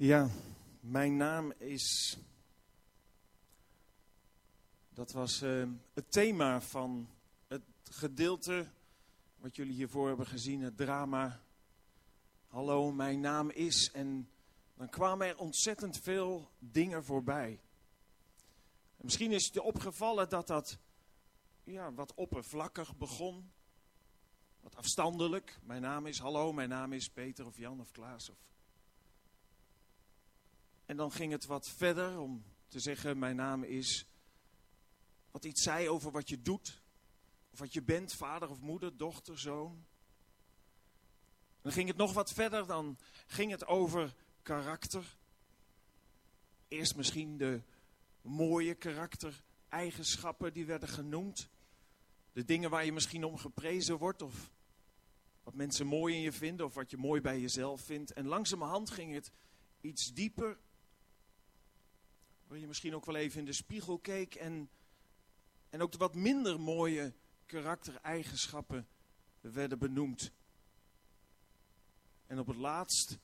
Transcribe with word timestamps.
Ja, 0.00 0.28
mijn 0.80 1.16
naam 1.16 1.52
is. 1.52 2.18
Dat 4.88 5.12
was 5.12 5.42
uh, 5.42 5.68
het 5.94 6.12
thema 6.12 6.60
van 6.60 7.08
het 7.46 7.62
gedeelte 7.90 8.66
wat 9.36 9.56
jullie 9.56 9.74
hiervoor 9.74 10.08
hebben 10.08 10.26
gezien, 10.26 10.60
het 10.60 10.76
drama. 10.76 11.40
Hallo, 12.46 12.92
mijn 12.92 13.20
naam 13.20 13.50
is. 13.50 13.90
En 13.90 14.30
dan 14.74 14.88
kwamen 14.88 15.26
er 15.26 15.38
ontzettend 15.38 15.98
veel 15.98 16.50
dingen 16.58 17.04
voorbij. 17.04 17.60
En 18.96 19.04
misschien 19.04 19.32
is 19.32 19.44
het 19.44 19.54
je 19.54 19.62
opgevallen 19.62 20.28
dat 20.28 20.46
dat 20.46 20.78
ja, 21.64 21.92
wat 21.92 22.14
oppervlakkig 22.14 22.96
begon. 22.96 23.50
Wat 24.60 24.76
afstandelijk. 24.76 25.58
Mijn 25.62 25.82
naam 25.82 26.06
is 26.06 26.18
hallo, 26.18 26.52
mijn 26.52 26.68
naam 26.68 26.92
is 26.92 27.08
Peter 27.08 27.46
of 27.46 27.56
Jan 27.58 27.80
of 27.80 27.90
Klaas 27.90 28.28
of 28.28 28.36
en 30.88 30.96
dan 30.96 31.12
ging 31.12 31.32
het 31.32 31.46
wat 31.46 31.68
verder 31.68 32.18
om 32.18 32.44
te 32.68 32.80
zeggen: 32.80 33.18
Mijn 33.18 33.36
naam 33.36 33.62
is. 33.62 34.06
Wat 35.30 35.44
iets 35.44 35.62
zei 35.62 35.88
over 35.88 36.10
wat 36.10 36.28
je 36.28 36.42
doet. 36.42 36.80
Of 37.52 37.58
wat 37.58 37.72
je 37.72 37.82
bent, 37.82 38.12
vader 38.12 38.50
of 38.50 38.60
moeder, 38.60 38.96
dochter, 38.96 39.38
zoon. 39.38 39.84
Dan 41.60 41.72
ging 41.72 41.88
het 41.88 41.96
nog 41.96 42.12
wat 42.12 42.32
verder, 42.32 42.66
dan 42.66 42.98
ging 43.26 43.50
het 43.50 43.66
over 43.66 44.14
karakter. 44.42 45.16
Eerst 46.68 46.96
misschien 46.96 47.36
de 47.36 47.62
mooie 48.20 48.74
karaktereigenschappen 48.74 50.52
die 50.52 50.66
werden 50.66 50.88
genoemd. 50.88 51.48
De 52.32 52.44
dingen 52.44 52.70
waar 52.70 52.84
je 52.84 52.92
misschien 52.92 53.24
om 53.24 53.36
geprezen 53.36 53.98
wordt, 53.98 54.22
of 54.22 54.50
wat 55.42 55.54
mensen 55.54 55.86
mooi 55.86 56.14
in 56.14 56.20
je 56.20 56.32
vinden, 56.32 56.66
of 56.66 56.74
wat 56.74 56.90
je 56.90 56.96
mooi 56.96 57.20
bij 57.20 57.40
jezelf 57.40 57.80
vindt. 57.80 58.12
En 58.12 58.26
langzamerhand 58.26 58.90
ging 58.90 59.14
het 59.14 59.30
iets 59.80 60.12
dieper 60.12 60.58
Waar 62.48 62.58
je 62.58 62.66
misschien 62.66 62.94
ook 62.94 63.04
wel 63.04 63.16
even 63.16 63.38
in 63.38 63.44
de 63.44 63.52
spiegel 63.52 63.98
keek 63.98 64.34
en, 64.34 64.70
en 65.70 65.82
ook 65.82 65.92
de 65.92 65.98
wat 65.98 66.14
minder 66.14 66.60
mooie 66.60 67.12
karaktereigenschappen 67.46 68.86
werden 69.40 69.78
benoemd. 69.78 70.32
En 72.26 72.38
op 72.38 72.46
het 72.46 72.56
laatst 72.56 73.18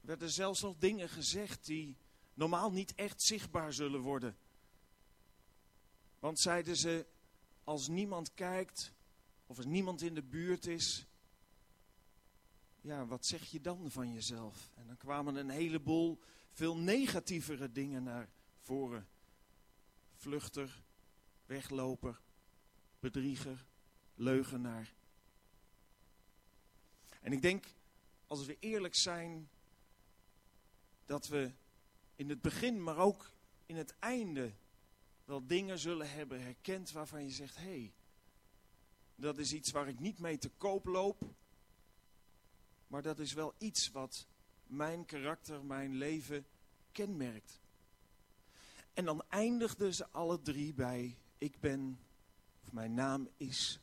werden 0.00 0.30
zelfs 0.30 0.60
nog 0.60 0.76
dingen 0.78 1.08
gezegd 1.08 1.66
die 1.66 1.96
normaal 2.34 2.72
niet 2.72 2.94
echt 2.94 3.22
zichtbaar 3.22 3.72
zullen 3.72 4.00
worden. 4.00 4.36
Want 6.18 6.40
zeiden 6.40 6.76
ze, 6.76 7.06
als 7.64 7.88
niemand 7.88 8.34
kijkt 8.34 8.92
of 9.46 9.56
als 9.56 9.66
niemand 9.66 10.02
in 10.02 10.14
de 10.14 10.22
buurt 10.22 10.66
is, 10.66 11.06
ja, 12.80 13.06
wat 13.06 13.26
zeg 13.26 13.44
je 13.50 13.60
dan 13.60 13.90
van 13.90 14.12
jezelf? 14.12 14.70
En 14.74 14.86
dan 14.86 14.96
kwamen 14.96 15.36
een 15.36 15.50
heleboel 15.50 16.18
veel 16.54 16.76
negatievere 16.76 17.72
dingen 17.72 18.02
naar 18.02 18.28
voren. 18.58 19.08
Vluchter, 20.14 20.82
wegloper, 21.46 22.20
bedrieger, 23.00 23.64
leugenaar. 24.14 24.94
En 27.20 27.32
ik 27.32 27.42
denk, 27.42 27.66
als 28.26 28.46
we 28.46 28.56
eerlijk 28.60 28.94
zijn, 28.94 29.48
dat 31.04 31.26
we 31.28 31.52
in 32.16 32.28
het 32.28 32.40
begin, 32.40 32.82
maar 32.82 32.96
ook 32.96 33.30
in 33.66 33.76
het 33.76 33.94
einde, 33.98 34.52
wel 35.24 35.46
dingen 35.46 35.78
zullen 35.78 36.10
hebben 36.10 36.42
herkend 36.42 36.92
waarvan 36.92 37.24
je 37.24 37.30
zegt: 37.30 37.56
hé, 37.56 37.62
hey, 37.62 37.92
dat 39.14 39.38
is 39.38 39.52
iets 39.52 39.70
waar 39.70 39.88
ik 39.88 39.98
niet 39.98 40.18
mee 40.18 40.38
te 40.38 40.50
koop 40.56 40.86
loop, 40.86 41.22
maar 42.86 43.02
dat 43.02 43.18
is 43.18 43.32
wel 43.32 43.54
iets 43.58 43.90
wat 43.90 44.26
mijn 44.66 45.04
karakter, 45.04 45.64
mijn 45.64 45.94
leven 45.94 46.46
kenmerkt. 46.92 47.60
En 48.94 49.04
dan 49.04 49.24
eindigden 49.28 49.94
ze 49.94 50.08
alle 50.10 50.42
drie 50.42 50.74
bij: 50.74 51.16
Ik 51.38 51.60
ben, 51.60 51.98
of 52.62 52.72
mijn 52.72 52.94
naam 52.94 53.28
is, 53.36 53.80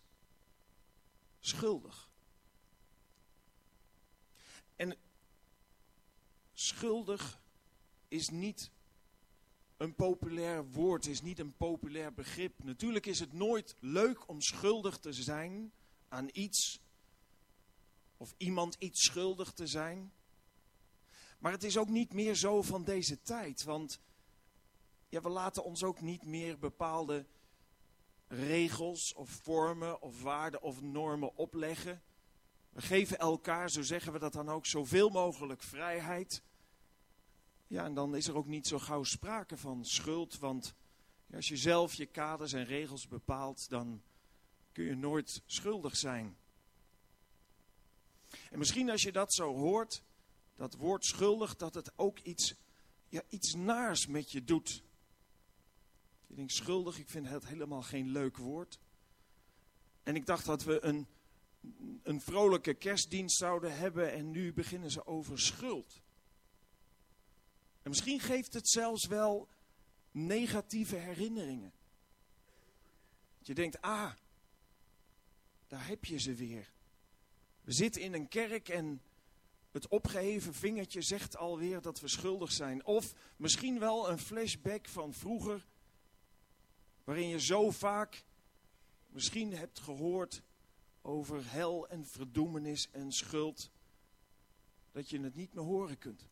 schuldig. 1.39 2.09
En 4.75 4.95
schuldig 6.53 7.39
is 8.07 8.29
niet 8.29 8.71
een 9.77 9.95
populair 9.95 10.71
woord, 10.71 11.05
is 11.05 11.21
niet 11.21 11.39
een 11.39 11.53
populair 11.57 12.13
begrip. 12.13 12.63
Natuurlijk 12.63 13.05
is 13.05 13.19
het 13.19 13.33
nooit 13.33 13.75
leuk 13.79 14.27
om 14.27 14.41
schuldig 14.41 14.97
te 14.97 15.13
zijn 15.13 15.71
aan 16.07 16.29
iets, 16.31 16.79
of 18.17 18.33
iemand 18.37 18.75
iets 18.79 19.05
schuldig 19.05 19.51
te 19.51 19.67
zijn. 19.67 20.11
Maar 21.41 21.51
het 21.51 21.63
is 21.63 21.77
ook 21.77 21.89
niet 21.89 22.13
meer 22.13 22.35
zo 22.35 22.61
van 22.61 22.83
deze 22.83 23.21
tijd. 23.21 23.63
Want 23.63 23.99
we 25.09 25.29
laten 25.29 25.63
ons 25.63 25.83
ook 25.83 26.01
niet 26.01 26.23
meer 26.23 26.59
bepaalde 26.59 27.25
regels 28.27 29.13
of 29.13 29.29
vormen 29.29 30.01
of 30.01 30.21
waarden 30.21 30.61
of 30.61 30.81
normen 30.81 31.35
opleggen. 31.35 32.01
We 32.69 32.81
geven 32.81 33.17
elkaar, 33.17 33.69
zo 33.69 33.81
zeggen 33.81 34.13
we 34.13 34.19
dat 34.19 34.33
dan 34.33 34.49
ook, 34.49 34.65
zoveel 34.65 35.09
mogelijk 35.09 35.63
vrijheid. 35.63 36.41
Ja, 37.67 37.85
en 37.85 37.93
dan 37.93 38.15
is 38.15 38.27
er 38.27 38.35
ook 38.35 38.47
niet 38.47 38.67
zo 38.67 38.79
gauw 38.79 39.03
sprake 39.03 39.57
van 39.57 39.85
schuld. 39.85 40.37
Want 40.39 40.73
als 41.33 41.47
je 41.47 41.57
zelf 41.57 41.93
je 41.93 42.05
kaders 42.05 42.53
en 42.53 42.65
regels 42.65 43.07
bepaalt, 43.07 43.69
dan 43.69 44.01
kun 44.71 44.85
je 44.85 44.95
nooit 44.95 45.41
schuldig 45.45 45.95
zijn. 45.97 46.37
En 48.51 48.57
misschien 48.57 48.89
als 48.89 49.01
je 49.01 49.11
dat 49.11 49.33
zo 49.33 49.53
hoort, 49.53 50.03
dat 50.55 50.75
woord 50.75 51.05
schuldig, 51.05 51.55
dat 51.55 51.73
het 51.73 51.91
ook 51.95 52.19
iets, 52.19 52.55
ja, 53.09 53.21
iets 53.29 53.53
naars 53.53 54.07
met 54.07 54.31
je 54.31 54.43
doet. 54.43 54.83
Je 56.27 56.35
denkt 56.35 56.53
schuldig, 56.53 56.99
ik 56.99 57.09
vind 57.09 57.27
het 57.27 57.47
helemaal 57.47 57.81
geen 57.81 58.09
leuk 58.09 58.37
woord. 58.37 58.79
En 60.03 60.15
ik 60.15 60.25
dacht 60.25 60.45
dat 60.45 60.63
we 60.63 60.83
een, 60.83 61.07
een 62.03 62.21
vrolijke 62.21 62.73
kerstdienst 62.73 63.37
zouden 63.37 63.77
hebben 63.77 64.11
en 64.11 64.31
nu 64.31 64.53
beginnen 64.53 64.91
ze 64.91 65.05
over 65.05 65.39
schuld. 65.39 66.01
En 67.81 67.89
misschien 67.89 68.19
geeft 68.19 68.53
het 68.53 68.69
zelfs 68.69 69.07
wel 69.07 69.47
negatieve 70.11 70.95
herinneringen. 70.95 71.73
Dat 73.37 73.47
je 73.47 73.53
denkt, 73.53 73.81
ah, 73.81 74.11
daar 75.67 75.87
heb 75.87 76.05
je 76.05 76.19
ze 76.19 76.33
weer. 76.33 76.71
We 77.61 77.71
zitten 77.71 78.01
in 78.01 78.13
een 78.13 78.27
kerk 78.27 78.69
en 78.69 79.01
het 79.71 79.87
opgeheven 79.87 80.53
vingertje 80.53 81.01
zegt 81.01 81.37
alweer 81.37 81.81
dat 81.81 81.99
we 81.99 82.07
schuldig 82.07 82.51
zijn. 82.51 82.85
Of 82.85 83.13
misschien 83.35 83.79
wel 83.79 84.09
een 84.09 84.19
flashback 84.19 84.87
van 84.87 85.13
vroeger, 85.13 85.65
waarin 87.03 87.27
je 87.27 87.39
zo 87.39 87.71
vaak 87.71 88.23
misschien 89.07 89.53
hebt 89.53 89.79
gehoord 89.79 90.41
over 91.01 91.51
hel 91.51 91.87
en 91.87 92.05
verdoemenis 92.05 92.89
en 92.91 93.11
schuld, 93.11 93.71
dat 94.91 95.09
je 95.09 95.21
het 95.21 95.35
niet 95.35 95.53
meer 95.53 95.63
horen 95.63 95.97
kunt. 95.97 96.29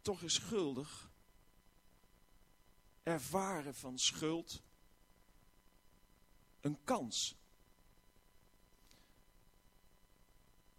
Toch 0.00 0.22
is 0.22 0.34
schuldig, 0.34 1.10
ervaren 3.02 3.74
van 3.74 3.98
schuld, 3.98 4.62
een 6.60 6.78
kans. 6.84 7.36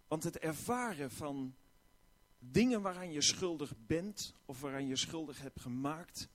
Want 0.08 0.24
het 0.24 0.38
ervaren 0.38 1.10
van 1.10 1.54
dingen 2.38 2.82
waaraan 2.82 3.12
je 3.12 3.22
schuldig 3.22 3.72
bent 3.86 4.34
of 4.44 4.60
waaraan 4.60 4.86
je 4.86 4.96
schuldig 4.96 5.40
hebt 5.40 5.60
gemaakt, 5.60 6.28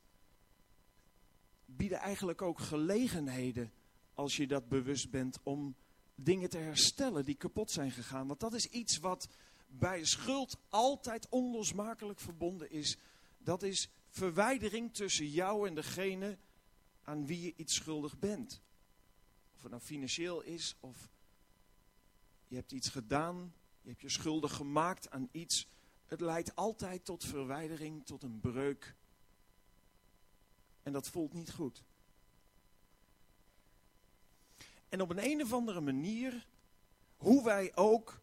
bieden 1.66 1.98
eigenlijk 1.98 2.42
ook 2.42 2.60
gelegenheden 2.60 3.72
als 4.14 4.36
je 4.36 4.48
dat 4.48 4.68
bewust 4.70 5.10
bent 5.10 5.40
om 5.44 5.76
dingen 6.16 6.50
te 6.50 6.58
herstellen 6.58 7.26
die 7.26 7.36
kapot 7.36 7.72
zijn 7.72 7.92
gegaan. 7.92 8.28
Want 8.28 8.40
dat 8.40 8.54
is 8.54 8.66
iets 8.66 8.98
wat 8.98 9.28
bij 9.68 10.06
schuld 10.06 10.58
altijd 10.70 11.30
onlosmakelijk 11.30 12.20
verbonden 12.20 12.72
is. 12.72 12.98
Dat 13.38 13.64
is 13.64 13.90
verwijdering 14.10 14.94
tussen 14.94 15.30
jou 15.30 15.68
en 15.68 15.76
degene 15.76 16.38
aan 17.04 17.26
wie 17.26 17.42
je 17.42 17.54
iets 17.56 17.76
schuldig 17.76 18.20
bent. 18.20 18.62
Of 19.56 19.62
het 19.62 19.72
nou 19.72 19.84
financieel 19.84 20.42
is 20.42 20.76
of 20.80 21.10
je 22.48 22.56
hebt 22.56 22.72
iets 22.72 22.90
gedaan 22.90 23.54
je 23.82 23.90
hebt 23.90 24.02
je 24.02 24.10
schuldig 24.10 24.54
gemaakt 24.54 25.10
aan 25.10 25.30
iets. 25.32 25.68
Het 26.06 26.22
leidt 26.22 26.56
altijd 26.56 27.06
tot 27.06 27.24
verwijdering, 27.24 28.06
tot 28.06 28.24
een 28.24 28.40
breuk. 28.40 28.96
En 30.84 30.92
dat 30.92 31.10
voelt 31.10 31.34
niet 31.34 31.52
goed. 31.52 31.84
En 34.90 35.02
op 35.02 35.10
een, 35.10 35.24
een 35.24 35.42
of 35.42 35.54
andere 35.54 35.82
manier, 35.82 36.48
hoe 37.18 37.44
wij 37.44 37.76
ook, 37.76 38.22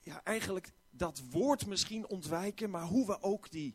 ja, 0.00 0.24
eigenlijk 0.24 0.72
dat 0.90 1.22
woord 1.30 1.66
misschien 1.66 2.06
ontwijken, 2.06 2.70
maar 2.70 2.84
hoe 2.84 3.06
we 3.06 3.22
ook 3.22 3.50
die, 3.50 3.74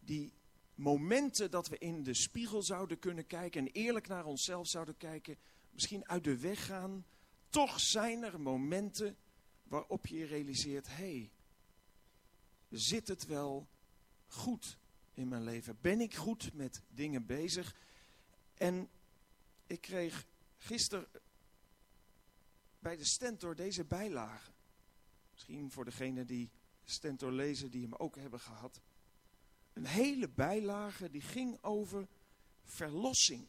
die 0.00 0.32
momenten 0.74 1.50
dat 1.50 1.68
we 1.68 1.78
in 1.78 2.02
de 2.02 2.14
spiegel 2.14 2.62
zouden 2.62 2.98
kunnen 2.98 3.26
kijken 3.26 3.66
en 3.66 3.72
eerlijk 3.72 4.08
naar 4.08 4.24
onszelf 4.24 4.66
zouden 4.66 4.96
kijken, 4.96 5.36
misschien 5.70 6.08
uit 6.08 6.24
de 6.24 6.38
weg 6.38 6.66
gaan 6.66 7.04
toch 7.48 7.80
zijn 7.80 8.22
er 8.22 8.40
momenten 8.40 9.16
waarop 9.74 10.06
je 10.06 10.24
realiseert: 10.24 10.86
hé, 10.86 10.94
hey, 10.94 11.30
zit 12.70 13.08
het 13.08 13.26
wel 13.26 13.68
goed 14.26 14.78
in 15.12 15.28
mijn 15.28 15.42
leven? 15.42 15.78
Ben 15.80 16.00
ik 16.00 16.14
goed 16.14 16.52
met 16.52 16.82
dingen 16.88 17.26
bezig? 17.26 17.76
En 18.54 18.88
ik 19.66 19.80
kreeg 19.80 20.26
gisteren 20.56 21.06
bij 22.78 22.96
de 22.96 23.04
Stentor 23.04 23.54
deze 23.54 23.84
bijlage. 23.84 24.50
Misschien 25.32 25.70
voor 25.70 25.84
degenen 25.84 26.26
die 26.26 26.50
Stentor 26.84 27.32
lezen, 27.32 27.70
die 27.70 27.82
hem 27.82 27.94
ook 27.94 28.16
hebben 28.16 28.40
gehad. 28.40 28.80
Een 29.72 29.86
hele 29.86 30.28
bijlage 30.28 31.10
die 31.10 31.22
ging 31.22 31.62
over 31.62 32.08
verlossing. 32.62 33.48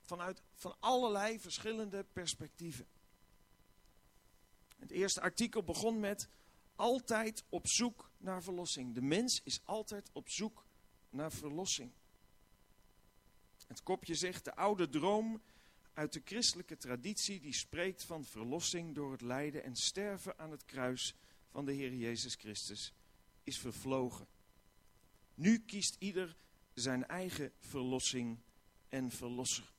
Vanuit 0.00 0.42
van 0.54 0.76
allerlei 0.80 1.40
verschillende 1.40 2.04
perspectieven. 2.04 2.86
Het 4.82 4.90
eerste 4.90 5.20
artikel 5.20 5.62
begon 5.62 6.00
met 6.00 6.28
altijd 6.76 7.44
op 7.48 7.66
zoek 7.66 8.10
naar 8.18 8.42
verlossing. 8.42 8.94
De 8.94 9.02
mens 9.02 9.40
is 9.44 9.60
altijd 9.64 10.10
op 10.12 10.28
zoek 10.28 10.66
naar 11.10 11.32
verlossing. 11.32 11.92
Het 13.66 13.82
kopje 13.82 14.14
zegt 14.14 14.44
de 14.44 14.54
oude 14.54 14.88
droom 14.88 15.42
uit 15.92 16.12
de 16.12 16.22
christelijke 16.24 16.76
traditie 16.76 17.40
die 17.40 17.52
spreekt 17.52 18.04
van 18.04 18.24
verlossing 18.24 18.94
door 18.94 19.12
het 19.12 19.20
lijden 19.20 19.62
en 19.62 19.76
sterven 19.76 20.38
aan 20.38 20.50
het 20.50 20.64
kruis 20.64 21.14
van 21.48 21.64
de 21.64 21.72
Heer 21.72 21.94
Jezus 21.94 22.34
Christus 22.34 22.92
is 23.42 23.58
vervlogen. 23.58 24.26
Nu 25.34 25.58
kiest 25.58 25.96
ieder 25.98 26.36
zijn 26.74 27.06
eigen 27.06 27.52
verlossing 27.58 28.38
en 28.88 29.10
verlosser. 29.10 29.72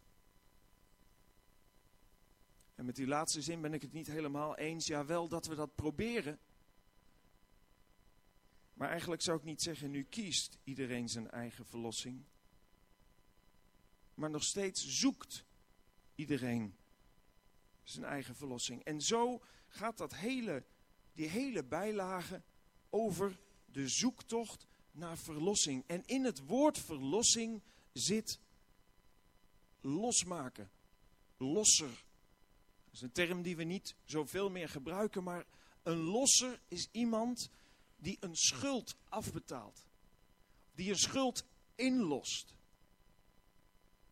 En 2.75 2.85
met 2.85 2.95
die 2.95 3.07
laatste 3.07 3.41
zin 3.41 3.61
ben 3.61 3.73
ik 3.73 3.81
het 3.81 3.93
niet 3.93 4.07
helemaal 4.07 4.57
eens. 4.57 4.87
Ja, 4.87 5.05
wel 5.05 5.27
dat 5.27 5.45
we 5.45 5.55
dat 5.55 5.75
proberen. 5.75 6.39
Maar 8.73 8.89
eigenlijk 8.89 9.21
zou 9.21 9.37
ik 9.37 9.43
niet 9.43 9.61
zeggen, 9.61 9.91
nu 9.91 10.03
kiest 10.03 10.57
iedereen 10.63 11.09
zijn 11.09 11.31
eigen 11.31 11.65
verlossing. 11.65 12.23
Maar 14.13 14.29
nog 14.29 14.43
steeds 14.43 14.99
zoekt 14.99 15.45
iedereen 16.15 16.75
zijn 17.83 18.05
eigen 18.05 18.35
verlossing. 18.35 18.83
En 18.83 19.01
zo 19.01 19.41
gaat 19.67 19.97
dat 19.97 20.15
hele, 20.15 20.63
die 21.13 21.27
hele 21.27 21.63
bijlage 21.63 22.41
over 22.89 23.39
de 23.65 23.87
zoektocht 23.87 24.65
naar 24.91 25.17
verlossing. 25.17 25.83
En 25.87 26.05
in 26.05 26.23
het 26.23 26.39
woord 26.39 26.77
verlossing 26.77 27.61
zit 27.93 28.39
losmaken, 29.81 30.71
losser. 31.37 32.03
Dat 32.93 33.01
is 33.01 33.07
een 33.07 33.27
term 33.27 33.41
die 33.41 33.55
we 33.55 33.63
niet 33.63 33.95
zoveel 34.05 34.49
meer 34.49 34.69
gebruiken, 34.69 35.23
maar 35.23 35.45
een 35.83 35.97
losser 35.97 36.59
is 36.67 36.89
iemand 36.91 37.49
die 37.95 38.17
een 38.19 38.35
schuld 38.35 38.95
afbetaalt. 39.09 39.85
Die 40.75 40.89
een 40.89 40.97
schuld 40.97 41.45
inlost. 41.75 42.55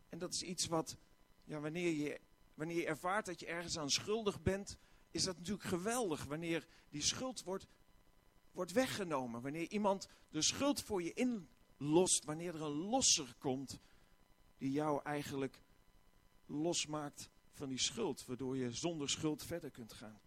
En 0.10 0.20
dat 0.20 0.34
is 0.34 0.42
iets 0.42 0.66
wat, 0.66 0.98
ja, 1.44 1.60
wanneer, 1.60 1.92
je, 1.92 2.20
wanneer 2.54 2.76
je 2.76 2.86
ervaart 2.86 3.26
dat 3.26 3.40
je 3.40 3.46
ergens 3.46 3.78
aan 3.78 3.90
schuldig 3.90 4.42
bent, 4.42 4.78
is 5.12 5.24
dat 5.24 5.38
natuurlijk 5.38 5.68
geweldig. 5.68 6.24
Wanneer 6.24 6.68
die 6.90 7.02
schuld 7.02 7.44
wordt, 7.44 7.68
wordt 8.52 8.72
weggenomen. 8.72 9.42
Wanneer 9.42 9.70
iemand 9.70 10.08
de 10.30 10.42
schuld 10.42 10.82
voor 10.82 11.04
je 11.04 11.14
inlost. 11.14 12.26
Wanneer 12.26 12.56
er 12.56 12.62
een 12.62 12.90
losser 12.90 13.36
komt 13.38 13.80
die 14.58 14.72
jou 14.72 15.02
eigenlijk 15.04 15.62
losmaakt 16.46 17.30
van 17.62 17.70
die 17.70 17.80
schuld. 17.80 18.26
Waardoor 18.26 18.58
je 18.58 18.72
zonder 18.72 19.10
schuld 19.10 19.44
verder 19.44 19.72
kunt 19.72 19.94
gaan. 19.94 20.20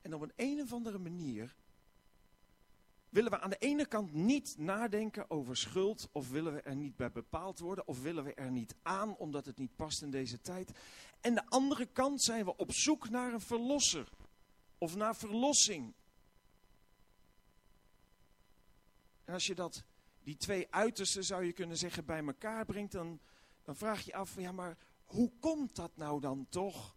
En 0.00 0.14
op 0.14 0.20
een, 0.20 0.32
een 0.36 0.60
of 0.60 0.72
andere 0.72 0.98
manier 0.98 1.54
willen 3.08 3.30
we 3.30 3.40
aan 3.40 3.50
de 3.50 3.58
ene 3.58 3.86
kant 3.86 4.12
niet 4.12 4.54
nadenken 4.58 5.30
over 5.30 5.56
schuld, 5.56 6.08
of 6.12 6.30
willen 6.30 6.52
we 6.52 6.60
er 6.60 6.76
niet 6.76 6.96
bij 6.96 7.10
bepaald 7.10 7.58
worden, 7.58 7.86
of 7.86 8.02
willen 8.02 8.24
we 8.24 8.34
er 8.34 8.50
niet 8.50 8.74
aan 8.82 9.16
omdat 9.16 9.46
het 9.46 9.58
niet 9.58 9.76
past 9.76 10.02
in 10.02 10.10
deze 10.10 10.40
tijd. 10.40 10.70
En 11.20 11.34
de 11.34 11.46
andere 11.46 11.86
kant 11.86 12.22
zijn 12.22 12.44
we 12.44 12.56
op 12.56 12.72
zoek 12.72 13.08
naar 13.08 13.32
een 13.32 13.40
verlosser, 13.40 14.08
of 14.78 14.96
naar 14.96 15.16
verlossing. 15.16 15.94
En 19.24 19.34
als 19.34 19.46
je 19.46 19.54
dat, 19.54 19.84
die 20.26 20.36
twee 20.36 20.66
uitersten 20.70 21.24
zou 21.24 21.44
je 21.44 21.52
kunnen 21.52 21.76
zeggen 21.76 22.04
bij 22.04 22.24
elkaar 22.24 22.64
brengt, 22.64 22.92
dan, 22.92 23.20
dan 23.62 23.76
vraag 23.76 24.02
je 24.02 24.14
af, 24.14 24.40
ja 24.40 24.52
maar 24.52 24.76
hoe 25.04 25.32
komt 25.40 25.76
dat 25.76 25.96
nou 25.96 26.20
dan 26.20 26.46
toch? 26.48 26.96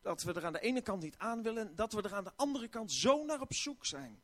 Dat 0.00 0.22
we 0.22 0.32
er 0.32 0.44
aan 0.44 0.52
de 0.52 0.60
ene 0.60 0.82
kant 0.82 1.02
niet 1.02 1.18
aan 1.18 1.42
willen, 1.42 1.74
dat 1.74 1.92
we 1.92 2.02
er 2.02 2.14
aan 2.14 2.24
de 2.24 2.32
andere 2.36 2.68
kant 2.68 2.92
zo 2.92 3.24
naar 3.24 3.40
op 3.40 3.52
zoek 3.52 3.86
zijn. 3.86 4.20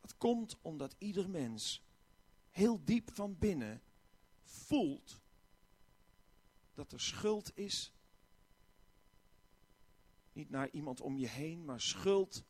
Het 0.00 0.16
komt 0.16 0.56
omdat 0.62 0.94
ieder 0.98 1.30
mens 1.30 1.82
heel 2.50 2.84
diep 2.84 3.14
van 3.14 3.38
binnen 3.38 3.82
voelt 4.42 5.20
dat 6.74 6.92
er 6.92 7.00
schuld 7.00 7.50
is. 7.54 7.92
Niet 10.32 10.50
naar 10.50 10.70
iemand 10.70 11.00
om 11.00 11.18
je 11.18 11.28
heen, 11.28 11.64
maar 11.64 11.80
schuld 11.80 12.44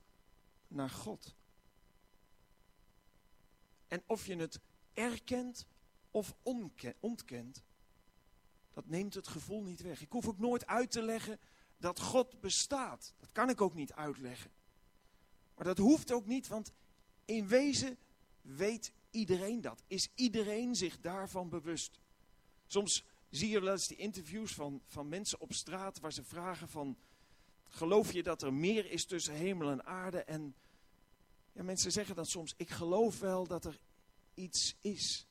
naar 0.69 0.91
God. 0.91 1.37
En 3.89 4.03
of 4.07 4.27
je 4.27 4.37
het 4.37 4.61
erkent 4.93 5.67
of 6.11 6.35
ontkent, 7.01 7.63
dat 8.73 8.87
neemt 8.87 9.15
het 9.15 9.29
gevoel 9.29 9.63
niet 9.63 9.81
weg. 9.81 10.01
Ik 10.01 10.13
hoef 10.13 10.29
ook 10.29 10.39
nooit 10.39 10.67
uit 10.67 10.91
te 10.91 11.03
leggen 11.03 11.41
dat 11.77 12.01
God 12.01 12.41
bestaat. 12.41 13.15
Dat 13.19 13.33
kan 13.33 13.49
ik 13.49 13.61
ook 13.61 13.75
niet 13.75 13.93
uitleggen. 13.93 14.51
Maar 15.55 15.65
dat 15.65 15.79
hoeft 15.79 16.13
ook 16.13 16.27
niet, 16.27 16.49
want 16.49 16.73
in 17.25 17.49
wezen 17.49 17.99
weet 18.41 18.93
iedereen 19.11 19.61
dat. 19.61 19.83
Is 19.87 20.09
iedereen 20.15 20.75
zich 20.75 21.01
daarvan 21.01 21.49
bewust? 21.49 21.99
Soms 22.67 23.05
zie 23.31 23.49
je 23.49 23.61
wel 23.61 23.73
eens 23.73 23.87
die 23.87 23.97
interviews 23.97 24.55
van, 24.55 24.83
van 24.87 25.09
mensen 25.09 25.41
op 25.41 25.53
straat 25.53 26.01
waar 26.01 26.13
ze 26.13 26.25
vragen 26.25 26.69
van... 26.69 26.97
Geloof 27.71 28.13
je 28.13 28.23
dat 28.23 28.43
er 28.43 28.53
meer 28.53 28.91
is 28.91 29.05
tussen 29.05 29.35
hemel 29.35 29.71
en 29.71 29.85
aarde? 29.85 30.23
En 30.23 30.55
ja, 31.53 31.63
mensen 31.63 31.93
zeggen 31.93 32.15
dan 32.15 32.27
soms, 32.27 32.55
ik 32.57 32.71
geloof 32.71 33.19
wel 33.19 33.47
dat 33.47 33.65
er 33.65 33.79
iets 34.35 34.77
is. 34.81 35.27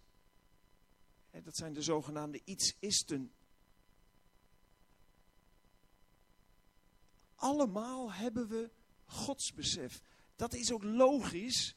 Dat 1.44 1.56
zijn 1.56 1.74
de 1.74 1.82
zogenaamde 1.82 2.42
iets-isten. 2.44 3.32
Allemaal 7.36 8.14
hebben 8.14 8.48
we 8.48 8.72
godsbesef. 9.06 10.02
Dat 10.36 10.54
is 10.54 10.72
ook 10.72 10.84
logisch, 10.84 11.76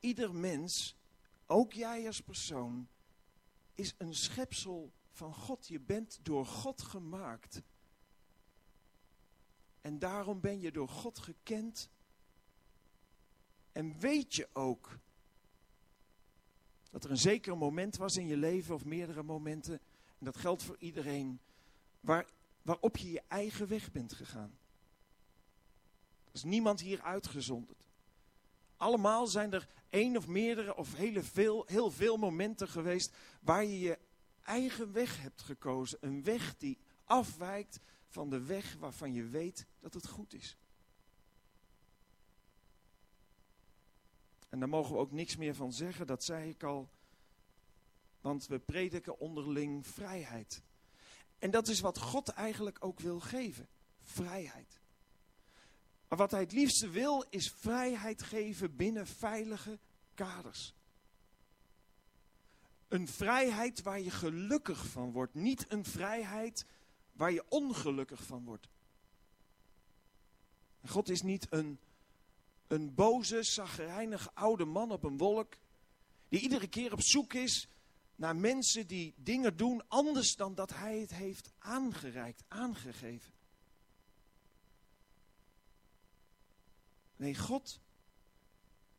ieder 0.00 0.34
mens, 0.34 0.96
ook 1.46 1.72
jij 1.72 2.06
als 2.06 2.20
persoon, 2.20 2.88
is 3.74 3.94
een 3.98 4.14
schepsel 4.14 4.92
van 5.10 5.34
God. 5.34 5.66
Je 5.66 5.80
bent 5.80 6.18
door 6.22 6.46
God 6.46 6.82
gemaakt. 6.82 7.62
En 9.80 9.98
daarom 9.98 10.40
ben 10.40 10.60
je 10.60 10.72
door 10.72 10.88
God 10.88 11.18
gekend. 11.18 11.90
En 13.74 13.98
weet 13.98 14.34
je 14.34 14.48
ook 14.52 14.98
dat 16.90 17.04
er 17.04 17.10
een 17.10 17.16
zeker 17.16 17.56
moment 17.56 17.96
was 17.96 18.16
in 18.16 18.26
je 18.26 18.36
leven, 18.36 18.74
of 18.74 18.84
meerdere 18.84 19.22
momenten, 19.22 19.80
en 20.18 20.24
dat 20.24 20.36
geldt 20.36 20.62
voor 20.62 20.76
iedereen, 20.78 21.40
waar, 22.00 22.26
waarop 22.62 22.96
je 22.96 23.10
je 23.10 23.22
eigen 23.28 23.68
weg 23.68 23.92
bent 23.92 24.12
gegaan. 24.12 24.58
Er 26.24 26.32
is 26.32 26.42
niemand 26.42 26.80
hier 26.80 27.02
uitgezonderd. 27.02 27.84
Allemaal 28.76 29.26
zijn 29.26 29.52
er 29.52 29.68
één 29.90 30.16
of 30.16 30.26
meerdere 30.26 30.76
of 30.76 30.94
hele 30.94 31.22
veel, 31.22 31.64
heel 31.66 31.90
veel 31.90 32.16
momenten 32.16 32.68
geweest 32.68 33.14
waar 33.40 33.64
je 33.64 33.78
je 33.78 33.98
eigen 34.42 34.92
weg 34.92 35.20
hebt 35.22 35.42
gekozen. 35.42 35.98
Een 36.00 36.22
weg 36.22 36.56
die 36.56 36.78
afwijkt 37.04 37.80
van 38.08 38.30
de 38.30 38.42
weg 38.42 38.76
waarvan 38.78 39.12
je 39.12 39.24
weet 39.24 39.66
dat 39.80 39.94
het 39.94 40.06
goed 40.06 40.34
is. 40.34 40.56
En 44.54 44.60
daar 44.60 44.68
mogen 44.68 44.92
we 44.92 45.00
ook 45.00 45.12
niks 45.12 45.36
meer 45.36 45.54
van 45.54 45.72
zeggen, 45.72 46.06
dat 46.06 46.24
zei 46.24 46.50
ik 46.50 46.62
al. 46.62 46.88
Want 48.20 48.46
we 48.46 48.58
prediken 48.58 49.18
onderling 49.18 49.86
vrijheid. 49.86 50.62
En 51.38 51.50
dat 51.50 51.68
is 51.68 51.80
wat 51.80 51.98
God 51.98 52.28
eigenlijk 52.28 52.76
ook 52.84 53.00
wil 53.00 53.20
geven. 53.20 53.68
Vrijheid. 54.02 54.80
Maar 56.08 56.18
wat 56.18 56.30
hij 56.30 56.40
het 56.40 56.52
liefste 56.52 56.90
wil, 56.90 57.24
is 57.30 57.50
vrijheid 57.50 58.22
geven 58.22 58.76
binnen 58.76 59.06
veilige 59.06 59.78
kaders. 60.14 60.74
Een 62.88 63.08
vrijheid 63.08 63.82
waar 63.82 64.00
je 64.00 64.10
gelukkig 64.10 64.86
van 64.86 65.12
wordt, 65.12 65.34
niet 65.34 65.64
een 65.68 65.84
vrijheid 65.84 66.66
waar 67.12 67.32
je 67.32 67.44
ongelukkig 67.48 68.22
van 68.22 68.44
wordt. 68.44 68.68
God 70.86 71.08
is 71.08 71.22
niet 71.22 71.46
een, 71.50 71.78
een 72.66 72.94
boze, 72.94 73.42
zagrijnige 73.42 74.30
oude 74.34 74.64
man 74.64 74.90
op 74.90 75.04
een 75.04 75.16
wolk 75.16 75.56
Die 76.28 76.40
iedere 76.40 76.68
keer 76.68 76.92
op 76.92 77.02
zoek 77.02 77.32
is 77.32 77.68
naar 78.16 78.36
mensen 78.36 78.86
die 78.86 79.14
dingen 79.16 79.56
doen 79.56 79.88
anders 79.88 80.36
dan 80.36 80.54
dat 80.54 80.70
hij 80.70 80.98
het 80.98 81.10
heeft 81.10 81.50
aangereikt, 81.58 82.42
aangegeven. 82.48 83.32
Nee, 87.16 87.34
God 87.34 87.80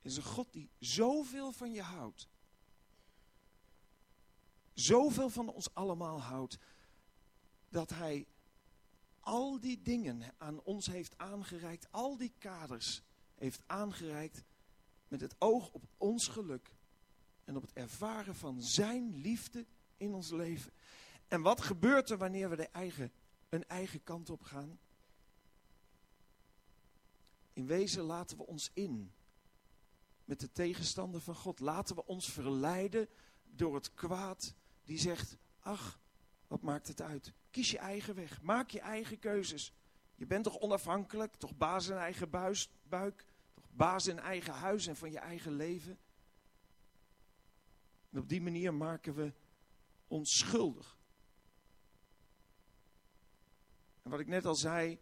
is 0.01 0.17
een 0.17 0.23
God 0.23 0.53
die 0.53 0.69
zoveel 0.79 1.51
van 1.51 1.71
je 1.71 1.81
houdt. 1.81 2.27
Zoveel 4.73 5.29
van 5.29 5.49
ons 5.49 5.73
allemaal 5.73 6.21
houdt. 6.21 6.57
Dat 7.69 7.89
hij 7.89 8.27
al 9.19 9.59
die 9.59 9.81
dingen 9.81 10.33
aan 10.37 10.61
ons 10.61 10.85
heeft 10.85 11.17
aangereikt. 11.17 11.91
Al 11.91 12.17
die 12.17 12.33
kaders 12.37 13.01
heeft 13.35 13.61
aangereikt. 13.65 14.43
Met 15.07 15.21
het 15.21 15.35
oog 15.37 15.69
op 15.71 15.83
ons 15.97 16.27
geluk. 16.27 16.69
En 17.43 17.55
op 17.55 17.61
het 17.61 17.73
ervaren 17.73 18.35
van 18.35 18.61
zijn 18.61 19.15
liefde 19.15 19.65
in 19.97 20.13
ons 20.13 20.29
leven. 20.29 20.71
En 21.27 21.41
wat 21.41 21.61
gebeurt 21.61 22.09
er 22.09 22.17
wanneer 22.17 22.49
we 22.49 22.55
de 22.55 22.67
eigen, 22.67 23.11
een 23.49 23.67
eigen 23.67 24.03
kant 24.03 24.29
op 24.29 24.41
gaan? 24.41 24.79
In 27.53 27.65
wezen 27.65 28.03
laten 28.03 28.37
we 28.37 28.45
ons 28.45 28.71
in 28.73 29.11
met 30.25 30.39
de 30.39 30.51
tegenstander 30.51 31.21
van 31.21 31.35
God. 31.35 31.59
Laten 31.59 31.95
we 31.95 32.05
ons 32.05 32.31
verleiden 32.31 33.09
door 33.55 33.75
het 33.75 33.93
kwaad 33.93 34.53
die 34.83 34.99
zegt, 34.99 35.37
ach, 35.59 35.99
wat 36.47 36.61
maakt 36.61 36.87
het 36.87 37.01
uit? 37.01 37.33
Kies 37.51 37.71
je 37.71 37.77
eigen 37.77 38.15
weg, 38.15 38.41
maak 38.41 38.69
je 38.69 38.79
eigen 38.79 39.19
keuzes. 39.19 39.73
Je 40.15 40.25
bent 40.25 40.43
toch 40.43 40.59
onafhankelijk, 40.59 41.35
toch 41.35 41.57
baas 41.57 41.87
in 41.87 41.97
eigen 41.97 42.29
buik, 42.89 43.25
toch 43.53 43.67
baas 43.69 44.07
in 44.07 44.19
eigen 44.19 44.53
huis 44.53 44.87
en 44.87 44.95
van 44.95 45.11
je 45.11 45.19
eigen 45.19 45.51
leven. 45.51 45.99
En 48.09 48.19
op 48.19 48.29
die 48.29 48.41
manier 48.41 48.73
maken 48.73 49.15
we 49.15 49.33
ons 50.07 50.37
schuldig. 50.37 50.97
En 54.03 54.11
wat 54.11 54.19
ik 54.19 54.27
net 54.27 54.45
al 54.45 54.55
zei, 54.55 54.99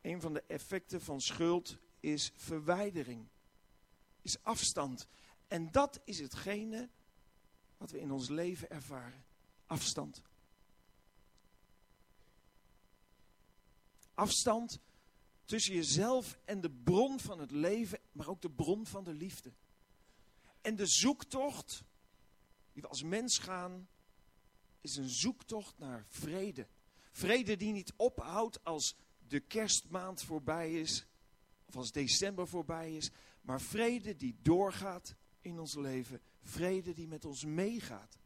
een 0.00 0.20
van 0.20 0.32
de 0.32 0.42
effecten 0.42 1.00
van 1.00 1.20
schuld 1.20 1.78
is 2.00 2.32
verwijdering, 2.34 3.28
is 4.20 4.42
afstand. 4.42 5.06
En 5.48 5.70
dat 5.70 6.00
is 6.04 6.18
hetgene 6.18 6.88
wat 7.76 7.90
we 7.90 8.00
in 8.00 8.10
ons 8.10 8.28
leven 8.28 8.70
ervaren. 8.70 9.24
Afstand. 9.66 10.22
Afstand 14.22 14.78
tussen 15.44 15.74
jezelf 15.74 16.38
en 16.44 16.60
de 16.60 16.70
bron 16.70 17.20
van 17.20 17.38
het 17.38 17.50
leven, 17.50 18.00
maar 18.12 18.28
ook 18.28 18.42
de 18.42 18.50
bron 18.50 18.86
van 18.86 19.04
de 19.04 19.14
liefde. 19.14 19.52
En 20.60 20.76
de 20.76 20.86
zoektocht 20.86 21.84
die 22.72 22.82
we 22.82 22.88
als 22.88 23.02
mens 23.02 23.38
gaan, 23.38 23.88
is 24.80 24.96
een 24.96 25.08
zoektocht 25.08 25.78
naar 25.78 26.06
vrede. 26.08 26.66
Vrede 27.10 27.56
die 27.56 27.72
niet 27.72 27.92
ophoudt 27.96 28.64
als 28.64 28.96
de 29.28 29.40
kerstmaand 29.40 30.22
voorbij 30.22 30.80
is, 30.80 31.06
of 31.64 31.76
als 31.76 31.92
december 31.92 32.48
voorbij 32.48 32.96
is, 32.96 33.10
maar 33.40 33.60
vrede 33.60 34.16
die 34.16 34.36
doorgaat 34.42 35.14
in 35.40 35.58
ons 35.58 35.74
leven. 35.74 36.20
Vrede 36.42 36.92
die 36.92 37.08
met 37.08 37.24
ons 37.24 37.44
meegaat. 37.44 38.18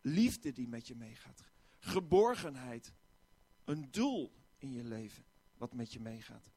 Liefde 0.00 0.52
die 0.52 0.68
met 0.68 0.86
je 0.86 0.94
meegaat. 0.94 1.44
Geborgenheid. 1.78 2.92
Een 3.64 3.90
doel 3.90 4.38
in 4.60 4.72
je 4.72 4.84
leven 4.84 5.24
wat 5.56 5.72
met 5.72 5.92
je 5.92 6.00
meegaat. 6.00 6.50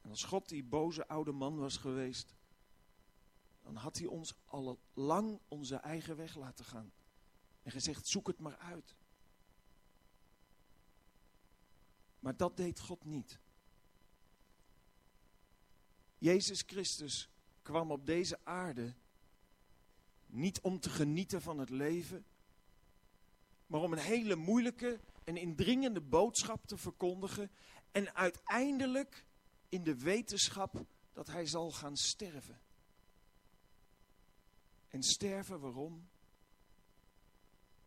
En 0.00 0.10
als 0.10 0.24
God 0.24 0.48
die 0.48 0.64
boze 0.64 1.08
oude 1.08 1.32
man 1.32 1.56
was 1.56 1.76
geweest, 1.76 2.34
dan 3.62 3.76
had 3.76 3.98
hij 3.98 4.06
ons 4.06 4.34
al 4.44 4.78
lang 4.94 5.40
onze 5.48 5.76
eigen 5.76 6.16
weg 6.16 6.36
laten 6.36 6.64
gaan. 6.64 6.92
En 7.62 7.70
gezegd, 7.70 8.06
zoek 8.06 8.26
het 8.26 8.38
maar 8.38 8.56
uit. 8.56 8.94
Maar 12.18 12.36
dat 12.36 12.56
deed 12.56 12.80
God 12.80 13.04
niet. 13.04 13.38
Jezus 16.18 16.62
Christus 16.66 17.28
kwam 17.62 17.90
op 17.90 18.06
deze 18.06 18.38
aarde 18.44 18.94
niet 20.26 20.60
om 20.60 20.80
te 20.80 20.90
genieten 20.90 21.42
van 21.42 21.58
het 21.58 21.70
leven, 21.70 22.24
maar 23.66 23.80
om 23.80 23.92
een 23.92 23.98
hele 23.98 24.36
moeilijke 24.36 25.00
en 25.24 25.36
indringende 25.36 26.00
boodschap 26.00 26.66
te 26.66 26.76
verkondigen 26.76 27.50
en 27.92 28.14
uiteindelijk 28.14 29.24
in 29.68 29.82
de 29.82 29.96
wetenschap 29.96 30.84
dat 31.12 31.26
hij 31.26 31.46
zal 31.46 31.70
gaan 31.70 31.96
sterven. 31.96 32.60
En 34.88 35.02
sterven 35.02 35.60
waarom? 35.60 36.08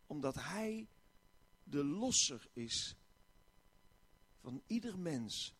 Omdat 0.07 0.35
hij 0.35 0.87
de 1.63 1.83
losser 1.83 2.47
is 2.53 2.95
van 4.41 4.61
ieder 4.67 4.99
mens 4.99 5.53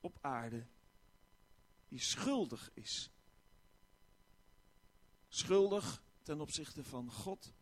op 0.00 0.18
aarde 0.20 0.66
die 1.88 2.00
schuldig 2.00 2.70
is. 2.74 3.10
Schuldig 5.28 6.02
ten 6.22 6.40
opzichte 6.40 6.84
van 6.84 7.12
God, 7.12 7.52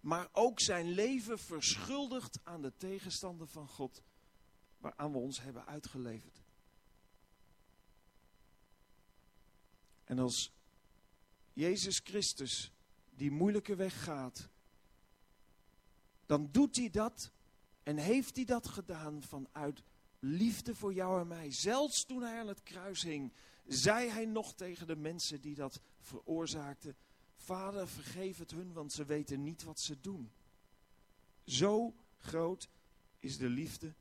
maar 0.00 0.28
ook 0.32 0.60
zijn 0.60 0.90
leven 0.90 1.38
verschuldigd 1.38 2.38
aan 2.42 2.62
de 2.62 2.76
tegenstander 2.76 3.46
van 3.46 3.68
God, 3.68 4.02
waaraan 4.78 5.12
we 5.12 5.18
ons 5.18 5.40
hebben 5.40 5.66
uitgeleverd. 5.66 6.42
En 10.04 10.18
als 10.18 10.52
Jezus 11.52 12.00
Christus 12.04 12.72
die 13.10 13.30
moeilijke 13.30 13.74
weg 13.74 14.04
gaat, 14.04 14.48
dan 16.26 16.48
doet 16.50 16.76
hij 16.76 16.90
dat 16.90 17.32
en 17.82 17.96
heeft 17.96 18.36
hij 18.36 18.44
dat 18.44 18.68
gedaan 18.68 19.22
vanuit 19.22 19.82
liefde 20.18 20.74
voor 20.74 20.94
jou 20.94 21.20
en 21.20 21.26
mij. 21.26 21.52
Zelfs 21.52 22.04
toen 22.04 22.22
hij 22.22 22.38
aan 22.38 22.48
het 22.48 22.62
kruis 22.62 23.02
hing, 23.02 23.32
zei 23.66 24.08
hij 24.08 24.24
nog 24.24 24.54
tegen 24.54 24.86
de 24.86 24.96
mensen 24.96 25.40
die 25.40 25.54
dat 25.54 25.80
veroorzaakten: 26.00 26.96
Vader, 27.40 27.88
vergeef 27.88 28.38
het 28.38 28.50
hun, 28.50 28.72
want 28.72 28.92
ze 28.92 29.04
weten 29.04 29.42
niet 29.42 29.62
wat 29.62 29.80
ze 29.80 30.00
doen. 30.00 30.30
Zo 31.44 31.94
groot 32.18 32.68
is 33.18 33.38
de 33.38 33.48
liefde 33.48 33.94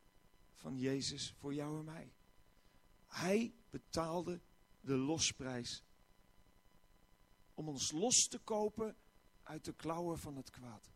van 0.54 0.78
Jezus 0.78 1.34
voor 1.38 1.54
jou 1.54 1.80
en 1.80 1.86
mij. 1.86 2.12
Hij 3.08 3.54
betaalde 3.70 4.40
de 4.82 4.96
losprijs 4.96 5.84
om 7.54 7.68
ons 7.68 7.92
los 7.92 8.28
te 8.28 8.40
kopen 8.40 8.96
uit 9.44 9.66
de 9.66 9.74
klauwen 9.74 10.20
van 10.20 10.36
het 10.36 10.50
kwaad. 10.50 10.90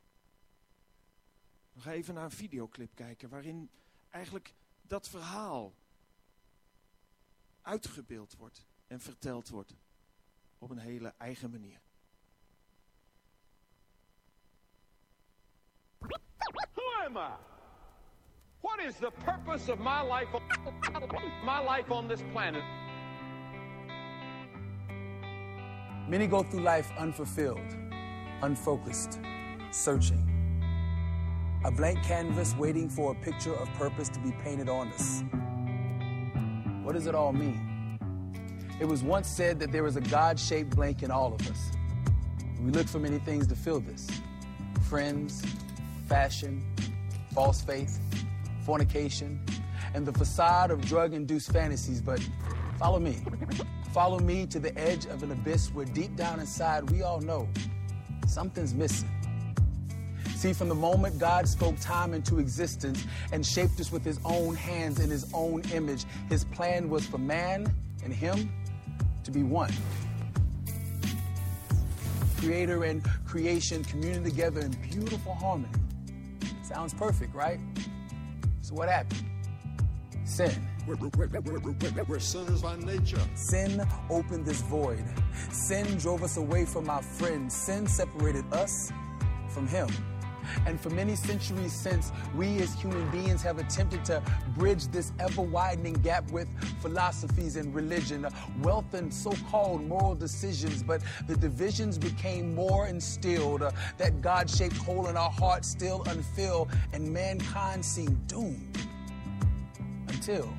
Gaan 1.78 1.94
even 1.94 2.14
naar 2.14 2.24
een 2.24 2.32
videoclip 2.32 2.96
kijken 2.96 3.30
waarin 3.30 3.70
eigenlijk 4.10 4.54
dat 4.82 5.10
verhaal 5.10 5.74
uitgebeeld 7.62 8.36
wordt 8.36 8.66
en 8.88 9.00
verteld 9.00 9.50
wordt 9.50 9.76
op 10.58 10.70
een 10.70 10.78
hele 10.78 11.14
eigen 11.18 11.52
manier. 11.52 11.83
Am 17.06 17.18
I? 17.18 17.32
What 18.62 18.80
is 18.80 18.96
the 18.96 19.12
purpose 19.12 19.68
of 19.68 19.80
my 19.80 20.02
life 20.02 20.30
on, 20.34 20.42
my 21.46 21.60
life 21.60 21.92
on 21.92 22.08
this 22.08 22.24
planet? 22.32 22.64
Many 26.08 26.28
go 26.28 26.44
through 26.44 26.62
life 26.62 26.90
unfulfilled, 26.98 27.76
unfocused, 28.42 29.20
searching. 29.72 30.30
A 31.66 31.72
blank 31.72 32.04
canvas 32.04 32.56
waiting 32.56 32.90
for 32.90 33.12
a 33.12 33.16
picture 33.16 33.54
of 33.54 33.68
purpose 33.74 34.08
to 34.10 34.20
be 34.20 34.32
painted 34.44 34.70
on 34.70 34.88
us. 34.90 35.24
What 36.84 36.94
does 36.94 37.08
it 37.08 37.16
all 37.16 37.34
mean? 37.34 37.98
It 38.80 38.86
was 38.86 39.04
once 39.04 39.28
said 39.28 39.60
that 39.60 39.72
there 39.72 39.86
is 39.88 39.98
a 39.98 40.02
God 40.02 40.40
shaped 40.40 40.76
blank 40.76 41.04
in 41.04 41.12
all 41.12 41.34
of 41.34 41.50
us. 41.50 41.72
We 42.62 42.72
look 42.72 42.88
for 42.88 43.00
many 43.00 43.20
things 43.20 43.48
to 43.48 43.56
fill 43.56 43.82
this 43.82 44.08
friends, 44.90 45.42
fashion, 46.08 46.64
false 47.34 47.62
faith, 47.62 48.00
fornication, 48.66 49.44
and 49.94 50.06
the 50.06 50.14
facade 50.14 50.72
of 50.72 50.82
drug 50.86 51.14
induced 51.14 51.52
fantasies. 51.52 52.02
But 52.02 52.20
follow 52.78 53.00
me. 53.00 53.18
Follow 53.94 54.20
me 54.20 54.46
to 54.48 54.60
the 54.60 54.76
edge 54.78 55.06
of 55.06 55.22
an 55.24 55.32
abyss 55.32 55.68
where 55.74 55.86
deep 55.86 56.16
down 56.16 56.40
inside 56.40 56.90
we 56.90 57.04
all 57.04 57.22
know 57.22 57.48
something's 58.28 58.74
missing. 58.74 59.10
See, 60.36 60.52
from 60.52 60.68
the 60.68 60.76
moment 60.76 61.20
God 61.20 61.48
spoke 61.48 61.80
time 61.80 62.14
into 62.14 62.40
existence 62.40 63.06
and 63.32 63.46
shaped 63.46 63.80
us 63.80 63.92
with 63.92 64.04
his 64.04 64.20
own 64.26 64.56
hands 64.56 65.00
in 65.00 65.10
his 65.10 65.32
own 65.34 65.62
image, 65.74 66.06
his 66.28 66.44
plan 66.46 66.90
was 66.90 67.06
for 67.06 67.18
man 67.18 67.72
and 68.04 68.12
him 68.12 68.52
to 69.24 69.32
be 69.32 69.44
one. 69.44 69.72
Creator 72.40 72.84
and 72.84 73.06
creation 73.26 73.84
communing 73.86 74.24
together 74.24 74.60
in 74.62 74.72
beautiful 74.72 75.34
harmony. 75.36 75.72
Sounds 76.64 76.94
perfect, 76.94 77.36
right? 77.36 77.60
So, 78.62 78.74
what 78.74 78.90
happened? 78.90 79.26
Sin. 80.24 80.68
We're, 80.88 80.96
we're, 80.96 81.28
we're, 81.28 82.04
we're 82.04 82.20
sinners 82.20 82.62
by 82.62 82.76
nature. 82.78 83.22
Sin 83.36 83.82
opened 84.10 84.46
this 84.46 84.62
void 84.62 85.04
Sin 85.52 85.98
drove 85.98 86.24
us 86.24 86.38
away 86.38 86.66
from 86.66 86.90
our 86.90 87.02
friends. 87.02 87.54
Sin 87.56 87.88
separated 87.88 88.46
us 88.52 88.92
from 89.50 89.68
Him. 89.68 89.88
And 90.66 90.80
for 90.80 90.90
many 90.90 91.16
centuries 91.16 91.74
since, 91.74 92.12
we 92.36 92.58
as 92.60 92.74
human 92.74 93.10
beings 93.12 93.42
have 93.44 93.60
attempted 93.60 94.06
to 94.06 94.22
bridge 94.58 94.88
this 94.88 95.12
ever 95.20 95.42
widening 95.42 95.96
gap 95.96 96.30
with 96.32 96.48
philosophies 96.82 97.56
and 97.56 97.74
religion, 97.74 98.28
wealth 98.62 98.94
and 98.94 99.14
so 99.14 99.34
called 99.50 99.84
moral 99.84 100.16
decisions. 100.16 100.84
But 100.84 101.02
the 101.28 101.36
divisions 101.36 101.98
became 101.98 102.56
more 102.56 102.88
instilled, 102.88 103.64
uh, 103.64 103.72
that 103.98 104.22
God 104.22 104.50
shaped 104.50 104.78
hole 104.78 105.08
in 105.08 105.18
our 105.18 105.32
hearts 105.32 105.68
still 105.68 106.04
unfilled, 106.08 106.70
and 106.94 107.12
mankind 107.12 107.84
seemed 107.84 108.28
doomed. 108.28 108.78
Until, 110.08 110.50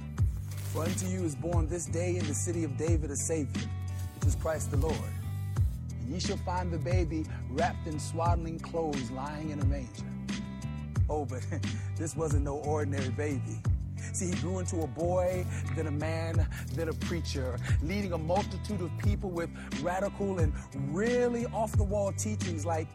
for 0.73 0.83
unto 0.83 1.07
you 1.07 1.25
is 1.25 1.35
born 1.35 1.69
this 1.69 1.87
day 1.87 2.17
in 2.17 2.27
the 2.27 2.35
city 2.35 2.65
of 2.65 2.77
David 2.77 3.11
a 3.11 3.17
Savior, 3.17 3.63
which 4.15 4.27
is 4.27 4.35
Christ 4.35 4.71
the 4.71 4.77
Lord. 4.77 5.14
Ye 6.09 6.21
shall 6.21 6.37
find 6.39 6.71
the 6.71 6.79
baby 6.79 7.25
wrapped 7.51 7.87
in 7.87 7.99
swaddling 7.99 8.59
clothes 8.59 9.11
lying 9.11 9.51
in 9.51 9.61
a 9.61 9.65
manger. 9.65 10.05
Oh, 11.09 11.25
but 11.25 11.47
this 11.97 12.17
wasn't 12.17 12.45
no 12.45 12.57
ordinary 12.57 13.11
baby. 13.11 13.61
See, 14.13 14.27
he 14.27 14.35
grew 14.37 14.59
into 14.59 14.83
a 14.83 14.87
boy, 14.87 15.47
then 15.75 15.87
a 15.87 15.91
man, 15.91 16.47
then 16.75 16.89
a 16.89 16.93
preacher, 16.93 17.59
leading 17.83 18.13
a 18.13 18.19
multitude 18.19 18.81
of 18.81 18.91
people 18.99 19.31
with 19.31 19.51
radical 19.83 20.39
and 20.39 20.53
really 20.95 21.47
off 21.47 21.73
the 21.73 21.83
wall 21.83 22.13
teachings 22.13 22.67
like 22.67 22.87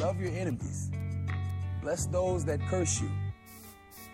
love 0.00 0.20
your 0.20 0.30
enemies, 0.30 0.90
bless 1.82 2.06
those 2.06 2.44
that 2.44 2.60
curse 2.68 3.00
you, 3.00 3.10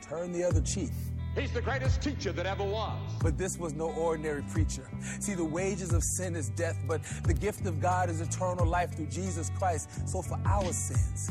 turn 0.02 0.32
the 0.32 0.42
other 0.42 0.60
cheek. 0.62 0.90
He's 1.36 1.52
the 1.52 1.60
greatest 1.60 2.02
teacher 2.02 2.32
that 2.32 2.46
ever 2.46 2.64
was. 2.64 2.98
But 3.22 3.38
this 3.38 3.58
was 3.58 3.74
no 3.74 3.90
ordinary 3.92 4.42
preacher. 4.50 4.88
See, 5.20 5.34
the 5.34 5.44
wages 5.44 5.92
of 5.92 6.02
sin 6.02 6.34
is 6.34 6.50
death, 6.50 6.76
but 6.88 7.00
the 7.24 7.34
gift 7.34 7.66
of 7.66 7.80
God 7.80 8.10
is 8.10 8.20
eternal 8.20 8.66
life 8.66 8.96
through 8.96 9.06
Jesus 9.06 9.50
Christ. 9.58 10.08
So 10.08 10.22
for 10.22 10.38
our 10.44 10.72
sins, 10.72 11.30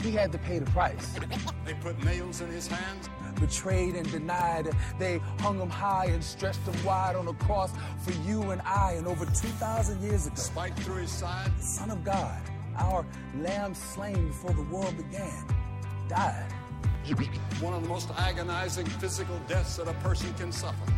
he 0.00 0.12
had 0.12 0.32
to 0.32 0.38
pay 0.38 0.58
the 0.58 0.70
price. 0.70 1.18
They 1.64 1.74
put 1.74 2.02
nails 2.04 2.40
in 2.40 2.50
his 2.50 2.66
hands. 2.66 3.08
Betrayed 3.38 3.94
and 3.94 4.10
denied, 4.10 4.68
they 4.98 5.18
hung 5.38 5.58
him 5.60 5.70
high 5.70 6.06
and 6.06 6.22
stretched 6.22 6.60
him 6.60 6.84
wide 6.84 7.14
on 7.14 7.28
a 7.28 7.32
cross 7.34 7.72
for 8.04 8.10
you 8.28 8.50
and 8.50 8.60
I. 8.62 8.94
And 8.98 9.06
over 9.06 9.24
2,000 9.24 10.02
years 10.02 10.26
ago, 10.26 10.34
Spiked 10.36 10.80
through 10.80 11.02
his 11.02 11.10
side. 11.10 11.50
the 11.56 11.62
Son 11.62 11.90
of 11.90 12.04
God, 12.04 12.40
our 12.76 13.06
lamb 13.38 13.74
slain 13.74 14.26
before 14.28 14.52
the 14.52 14.62
world 14.62 14.96
began, 14.96 15.46
died. 16.08 16.52
One 17.60 17.74
of 17.74 17.82
the 17.82 17.88
most 17.88 18.10
agonizing 18.16 18.86
physical 18.86 19.38
deaths 19.48 19.76
that 19.76 19.88
a 19.88 19.94
person 19.94 20.32
can 20.34 20.52
suffer. 20.52 20.92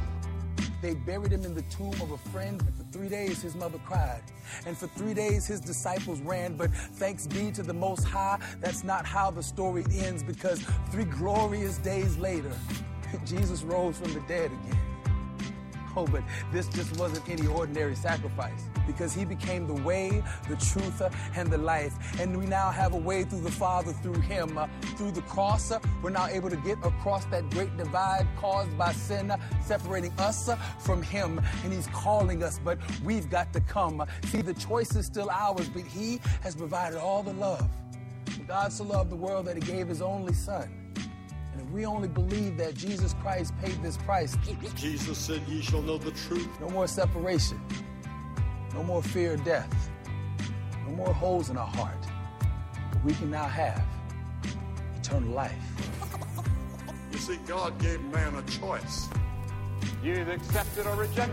They 0.82 0.94
buried 0.94 1.32
him 1.32 1.46
in 1.46 1.54
the 1.54 1.62
tomb 1.62 1.94
of 2.02 2.10
a 2.10 2.18
friend. 2.18 2.60
And 2.60 2.74
for 2.76 2.84
three 2.92 3.08
days, 3.08 3.40
his 3.40 3.54
mother 3.54 3.78
cried. 3.86 4.20
And 4.66 4.76
for 4.76 4.86
three 4.88 5.14
days, 5.14 5.46
his 5.46 5.60
disciples 5.60 6.20
ran. 6.20 6.56
But 6.56 6.74
thanks 6.74 7.26
be 7.26 7.50
to 7.52 7.62
the 7.62 7.72
Most 7.72 8.04
High, 8.04 8.38
that's 8.60 8.84
not 8.84 9.06
how 9.06 9.30
the 9.30 9.42
story 9.42 9.84
ends 9.92 10.22
because 10.22 10.62
three 10.90 11.04
glorious 11.04 11.78
days 11.78 12.18
later, 12.18 12.52
Jesus 13.24 13.62
rose 13.62 13.98
from 13.98 14.12
the 14.12 14.20
dead 14.28 14.50
again. 14.52 14.93
Oh, 16.04 16.06
but 16.06 16.24
this 16.52 16.66
just 16.68 16.98
wasn't 16.98 17.28
any 17.28 17.46
ordinary 17.46 17.94
sacrifice 17.94 18.64
because 18.84 19.14
he 19.14 19.24
became 19.24 19.68
the 19.68 19.80
way, 19.82 20.24
the 20.48 20.56
truth, 20.56 21.00
uh, 21.00 21.08
and 21.36 21.48
the 21.48 21.58
life. 21.58 21.94
And 22.20 22.36
we 22.36 22.46
now 22.46 22.70
have 22.70 22.94
a 22.94 22.98
way 22.98 23.22
through 23.22 23.42
the 23.42 23.50
Father 23.50 23.92
through 23.92 24.20
him. 24.20 24.58
Uh, 24.58 24.66
through 24.96 25.12
the 25.12 25.22
cross, 25.22 25.70
uh, 25.70 25.78
we're 26.02 26.10
now 26.10 26.26
able 26.26 26.50
to 26.50 26.56
get 26.56 26.78
across 26.84 27.24
that 27.26 27.48
great 27.50 27.76
divide 27.76 28.26
caused 28.36 28.76
by 28.76 28.92
sin, 28.92 29.32
separating 29.64 30.12
us 30.18 30.50
from 30.80 31.00
him. 31.00 31.40
And 31.62 31.72
he's 31.72 31.86
calling 31.88 32.42
us, 32.42 32.58
but 32.64 32.78
we've 33.04 33.30
got 33.30 33.52
to 33.52 33.60
come. 33.60 34.04
See, 34.24 34.42
the 34.42 34.54
choice 34.54 34.96
is 34.96 35.06
still 35.06 35.30
ours, 35.30 35.68
but 35.68 35.82
he 35.82 36.20
has 36.42 36.56
provided 36.56 36.98
all 36.98 37.22
the 37.22 37.34
love. 37.34 37.68
God 38.48 38.72
so 38.72 38.84
loved 38.84 39.10
the 39.10 39.16
world 39.16 39.46
that 39.46 39.54
he 39.54 39.62
gave 39.62 39.88
his 39.88 40.02
only 40.02 40.34
son. 40.34 40.83
And 41.74 41.80
if 41.80 41.88
we 41.88 41.92
only 41.92 42.08
believe 42.08 42.56
that 42.58 42.74
Jesus 42.74 43.14
Christ 43.20 43.52
paid 43.60 43.82
this 43.82 43.96
price, 43.96 44.36
Jesus 44.76 45.18
said, 45.18 45.42
Ye 45.48 45.60
shall 45.60 45.82
know 45.82 45.98
the 45.98 46.12
truth. 46.12 46.48
no 46.60 46.68
more 46.68 46.86
separation. 46.86 47.60
No 48.74 48.84
more 48.84 49.02
fear 49.02 49.34
of 49.34 49.44
death. 49.44 49.90
No 50.86 50.94
more 50.94 51.12
holes 51.12 51.50
in 51.50 51.56
our 51.56 51.66
heart. 51.66 51.98
But 52.92 53.04
we 53.04 53.12
can 53.14 53.30
now 53.30 53.46
have 53.46 53.82
eternal 54.96 55.30
life. 55.30 55.52
You 57.12 57.18
see, 57.18 57.38
God 57.46 57.76
gave 57.80 58.00
man 58.04 58.34
a 58.36 58.42
choice. 58.42 59.08
You 60.02 60.12
either 60.12 60.32
accept 60.32 60.78
it 60.78 60.86
or 60.86 60.94
reject 60.94 61.32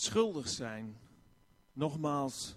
schuldig 0.00 0.48
zijn, 0.48 0.98
nogmaals, 1.72 2.56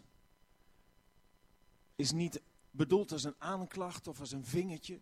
is 1.95 2.12
niet 2.12 2.41
bedoeld 2.71 3.12
als 3.12 3.23
een 3.23 3.36
aanklacht 3.38 4.08
of 4.08 4.19
als 4.19 4.32
een 4.32 4.45
vingertje. 4.45 4.99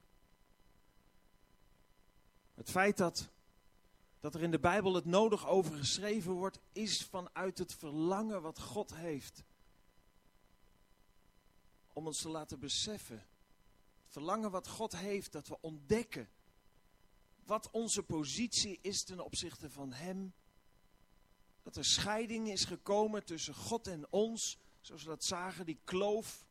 Het 2.54 2.70
feit 2.70 2.98
dat, 2.98 3.30
dat 4.20 4.36
er 4.36 4.44
in 4.44 4.52
de 4.52 4.60
Bijbel 4.60 4.94
het 4.94 5.06
nodig 5.06 5.48
over 5.48 5.76
geschreven 5.78 6.32
wordt, 6.32 6.60
is 6.72 7.04
vanuit 7.04 7.58
het 7.58 7.74
verlangen 7.74 8.42
wat 8.42 8.60
God 8.60 8.96
heeft. 8.96 9.44
Om 11.94 12.06
ons 12.06 12.22
te 12.22 12.30
laten 12.30 12.60
beseffen. 12.60 13.26
Het 14.04 14.12
verlangen 14.12 14.52
wat 14.52 14.68
God 14.68 14.96
heeft, 14.96 15.32
dat 15.32 15.48
we 15.48 15.58
ontdekken 15.62 16.30
wat 17.46 17.72
onze 17.72 18.04
positie 18.04 18.80
is 18.82 19.04
ten 19.04 19.20
opzichte 19.20 19.70
van 19.70 19.94
Hem 19.94 20.34
dat 21.64 21.76
er 21.76 21.86
scheiding 21.86 22.50
is 22.50 22.66
gekomen 22.66 23.26
tussen 23.26 23.56
God 23.56 23.88
en 23.88 24.06
ons, 24.10 24.58
zoals 24.82 25.04
we 25.04 25.10
dat 25.10 25.24
zagen, 25.24 25.66
die 25.66 25.80
kloof. 25.84 26.46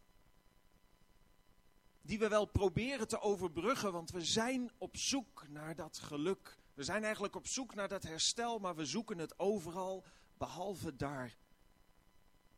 Die 2.02 2.18
we 2.18 2.28
wel 2.28 2.46
proberen 2.46 3.08
te 3.08 3.20
overbruggen, 3.20 3.92
want 3.92 4.10
we 4.10 4.24
zijn 4.24 4.70
op 4.78 4.96
zoek 4.96 5.46
naar 5.48 5.74
dat 5.74 5.98
geluk. 5.98 6.58
We 6.74 6.84
zijn 6.84 7.04
eigenlijk 7.04 7.36
op 7.36 7.46
zoek 7.46 7.74
naar 7.74 7.88
dat 7.88 8.02
herstel, 8.02 8.58
maar 8.58 8.76
we 8.76 8.84
zoeken 8.84 9.18
het 9.18 9.38
overal, 9.38 10.04
behalve 10.38 10.96
daar 10.96 11.36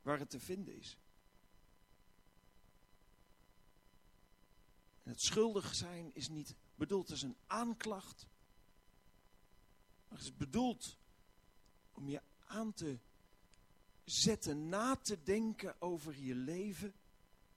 waar 0.02 0.18
het 0.18 0.30
te 0.30 0.40
vinden 0.40 0.78
is. 0.78 0.96
En 5.02 5.10
het 5.10 5.22
schuldig 5.22 5.74
zijn 5.74 6.14
is 6.14 6.28
niet 6.28 6.54
bedoeld 6.74 7.10
als 7.10 7.22
een 7.22 7.36
aanklacht, 7.46 8.26
maar 10.08 10.18
het 10.18 10.26
is 10.26 10.36
bedoeld 10.36 10.96
om 11.92 12.08
je 12.08 12.22
aan 12.52 12.72
te 12.72 12.98
zetten, 14.04 14.68
na 14.68 14.96
te 14.96 15.22
denken 15.22 15.80
over 15.80 16.18
je 16.18 16.34
leven, 16.34 16.94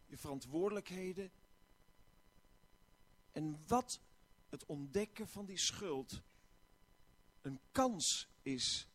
je 0.06 0.18
verantwoordelijkheden. 0.18 1.32
En 3.32 3.64
wat 3.68 4.00
het 4.50 4.66
ontdekken 4.66 5.28
van 5.28 5.46
die 5.46 5.58
schuld 5.58 6.22
een 7.42 7.60
kans 7.72 8.28
is 8.42 8.88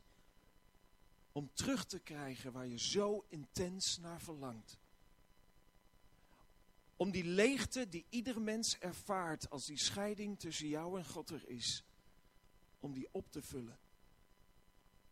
om 1.32 1.50
terug 1.54 1.86
te 1.86 1.98
krijgen 1.98 2.52
waar 2.52 2.66
je 2.66 2.78
zo 2.78 3.24
intens 3.28 3.98
naar 3.98 4.20
verlangt. 4.20 4.78
Om 6.96 7.10
die 7.10 7.24
leegte 7.24 7.88
die 7.88 8.06
ieder 8.08 8.40
mens 8.40 8.78
ervaart 8.78 9.50
als 9.50 9.66
die 9.66 9.78
scheiding 9.78 10.38
tussen 10.38 10.68
jou 10.68 10.98
en 10.98 11.06
God 11.06 11.30
er 11.30 11.48
is, 11.48 11.84
om 12.78 12.92
die 12.92 13.08
op 13.12 13.30
te 13.30 13.42
vullen 13.42 13.78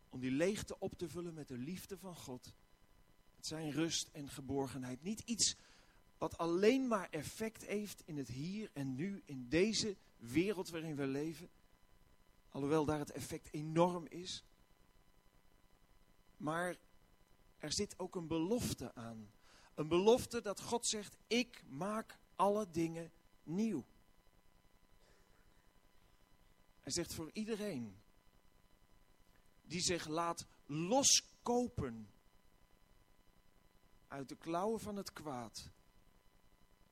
om 0.09 0.19
die 0.19 0.31
leegte 0.31 0.79
op 0.79 0.97
te 0.97 1.09
vullen 1.09 1.33
met 1.33 1.47
de 1.47 1.57
liefde 1.57 1.97
van 1.97 2.15
God. 2.15 2.53
Het 3.35 3.45
zijn 3.45 3.71
rust 3.71 4.09
en 4.11 4.29
geborgenheid. 4.29 5.03
Niet 5.03 5.21
iets 5.25 5.55
wat 6.17 6.37
alleen 6.37 6.87
maar 6.87 7.09
effect 7.09 7.65
heeft 7.65 8.03
in 8.05 8.17
het 8.17 8.27
hier 8.27 8.69
en 8.73 8.95
nu, 8.95 9.21
in 9.25 9.49
deze 9.49 9.95
wereld 10.17 10.69
waarin 10.69 10.95
we 10.95 11.07
leven. 11.07 11.49
Alhoewel 12.49 12.85
daar 12.85 12.99
het 12.99 13.11
effect 13.11 13.47
enorm 13.51 14.05
is. 14.07 14.43
Maar 16.37 16.77
er 17.57 17.71
zit 17.71 17.99
ook 17.99 18.15
een 18.15 18.27
belofte 18.27 18.95
aan. 18.95 19.31
Een 19.75 19.87
belofte 19.87 20.41
dat 20.41 20.61
God 20.61 20.85
zegt, 20.85 21.17
ik 21.27 21.63
maak 21.67 22.17
alle 22.35 22.69
dingen 22.71 23.11
nieuw. 23.43 23.85
Hij 26.79 26.91
zegt 26.91 27.13
voor 27.13 27.29
iedereen 27.33 27.98
die 29.69 29.81
zich 29.81 30.07
laat 30.07 30.45
loskopen 30.65 32.09
uit 34.07 34.29
de 34.29 34.35
klauwen 34.35 34.79
van 34.79 34.95
het 34.95 35.13
kwaad. 35.13 35.69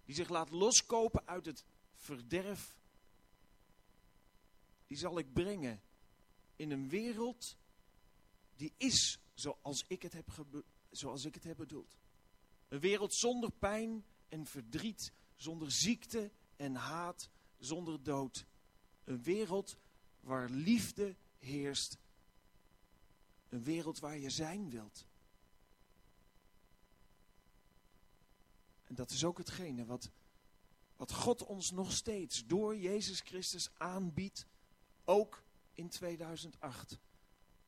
Die 0.06 0.16
zich 0.16 0.30
laat 0.30 0.50
loskopen 0.50 1.28
uit 1.28 1.46
het 1.46 1.66
verderf. 1.94 2.78
Die 4.88 4.98
zal 4.98 5.18
ik 5.18 5.34
brengen 5.34 5.82
in 6.56 6.72
een 6.72 6.90
wereld 6.90 7.58
die 8.56 8.74
is 8.78 9.20
zoals 9.34 9.86
ik 9.88 10.02
het 10.02 10.14
heb, 10.14 10.46
zoals 10.92 11.26
ik 11.26 11.34
het 11.34 11.44
heb 11.44 11.58
bedoeld. 11.58 11.98
Een 12.68 12.80
wereld 12.80 13.14
zonder 13.14 13.52
pijn 13.52 14.06
en 14.30 14.46
verdriet, 14.46 15.12
zonder 15.36 15.72
ziekte 15.72 16.32
en 16.56 16.76
haat, 16.76 17.30
zonder 17.58 18.04
dood. 18.04 18.46
Een 19.04 19.24
wereld 19.24 19.78
waar 20.20 20.50
liefde 20.50 21.16
heerst. 21.38 21.98
Een 23.50 23.64
wereld 23.64 24.00
waar 24.00 24.18
je 24.18 24.30
zijn 24.30 24.70
wilt. 24.70 25.06
En 28.84 28.96
dat 28.96 29.12
is 29.12 29.24
ook 29.24 29.38
hetgene 29.38 29.86
wat, 29.86 30.12
wat 30.96 31.12
God 31.12 31.46
ons 31.46 31.72
nog 31.72 31.92
steeds 31.92 32.46
door 32.46 32.78
Jezus 32.78 33.20
Christus 33.20 33.70
aanbiedt, 33.78 34.48
ook 35.06 35.44
in 35.74 35.90
2008. 35.90 37.00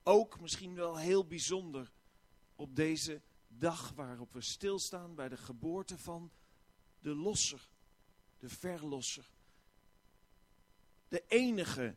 Ook 0.04 0.40
misschien 0.40 0.76
wel 0.76 0.98
heel 0.98 1.26
bijzonder 1.26 1.92
op 2.56 2.76
deze 2.76 3.22
dag 3.48 3.92
waarop 3.96 4.34
we 4.34 4.42
stilstaan 4.42 5.16
bij 5.16 5.30
de 5.30 5.38
geboorte 5.38 5.98
van 5.98 6.32
de 7.00 7.16
losser, 7.16 7.70
de 8.40 8.50
verlosser. 8.50 9.32
De 11.08 11.24
enige 11.28 11.96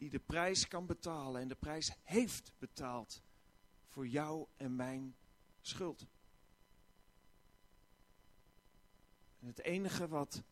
die 0.00 0.10
de 0.10 0.18
prijs 0.18 0.68
kan 0.68 0.86
betalen. 0.86 1.40
En 1.40 1.48
de 1.48 1.54
prijs 1.54 1.92
heeft 2.02 2.52
betaald 2.58 3.22
voor 3.88 4.06
jou 4.06 4.46
en 4.56 4.76
mijn 4.76 5.14
schuld. 5.60 6.06
En 9.40 9.46
het 9.46 9.62
enige 9.62 10.08
wat, 10.08 10.42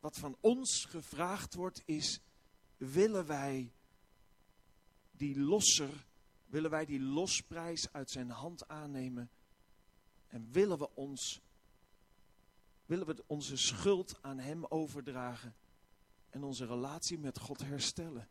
wat 0.00 0.18
van 0.18 0.36
ons 0.40 0.84
gevraagd 0.84 1.54
wordt 1.54 1.82
is, 1.84 2.20
willen 2.76 3.26
wij 3.26 3.72
die 5.10 5.38
losser, 5.38 6.06
willen 6.46 6.70
wij 6.70 6.84
die 6.84 7.00
losprijs 7.00 7.92
uit 7.92 8.10
zijn 8.10 8.30
hand 8.30 8.68
aannemen? 8.68 9.30
En 10.28 10.50
willen 10.50 10.78
we 10.78 10.94
ons, 10.94 11.40
willen 12.86 13.06
we 13.06 13.24
onze 13.26 13.56
schuld 13.56 14.22
aan 14.22 14.38
hem 14.38 14.64
overdragen 14.64 15.54
en 16.32 16.44
onze 16.44 16.66
relatie 16.66 17.18
met 17.18 17.38
God 17.38 17.60
herstellen. 17.60 18.28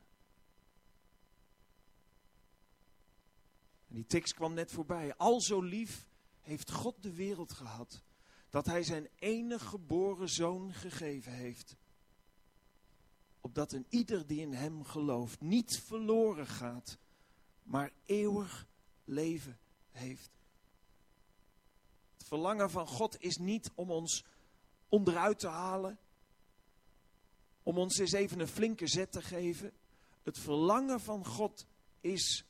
En 3.88 3.96
die 3.96 4.06
tekst 4.06 4.34
kwam 4.34 4.54
net 4.54 4.72
voorbij. 4.72 5.16
Al 5.16 5.42
zo 5.42 5.62
lief 5.62 6.08
heeft 6.40 6.72
God 6.72 6.96
de 7.04 7.14
wereld 7.14 7.54
gehad, 7.54 8.02
dat 8.50 8.66
hij 8.66 8.84
zijn 8.84 9.10
enige 9.16 9.66
geboren 9.66 10.30
zoon 10.30 10.74
gegeven 10.74 11.32
heeft. 11.32 11.76
Opdat 13.42 13.72
een 13.72 13.86
ieder 13.90 14.28
die 14.28 14.42
in 14.42 14.54
hem 14.54 14.84
gelooft 14.84 15.42
niet 15.42 15.80
verloren 15.80 16.48
gaat, 16.48 16.98
maar 17.64 17.92
eeuwig 18.06 18.68
leven 19.04 19.60
heeft. 19.92 20.30
Het 22.18 22.28
verlangen 22.28 22.70
van 22.70 22.88
God 22.88 23.22
is 23.22 23.38
niet 23.38 23.72
om 23.76 23.92
ons 23.92 24.26
onderuit 24.90 25.40
te 25.40 25.48
halen, 25.48 26.00
om 27.64 27.78
ons 27.78 27.98
eens 27.98 28.12
even 28.12 28.40
een 28.40 28.48
flinke 28.48 28.88
zet 28.88 29.12
te 29.12 29.22
geven. 29.22 29.74
Het 30.24 30.38
verlangen 30.38 31.00
van 31.00 31.26
God 31.26 31.66
is 32.00 32.46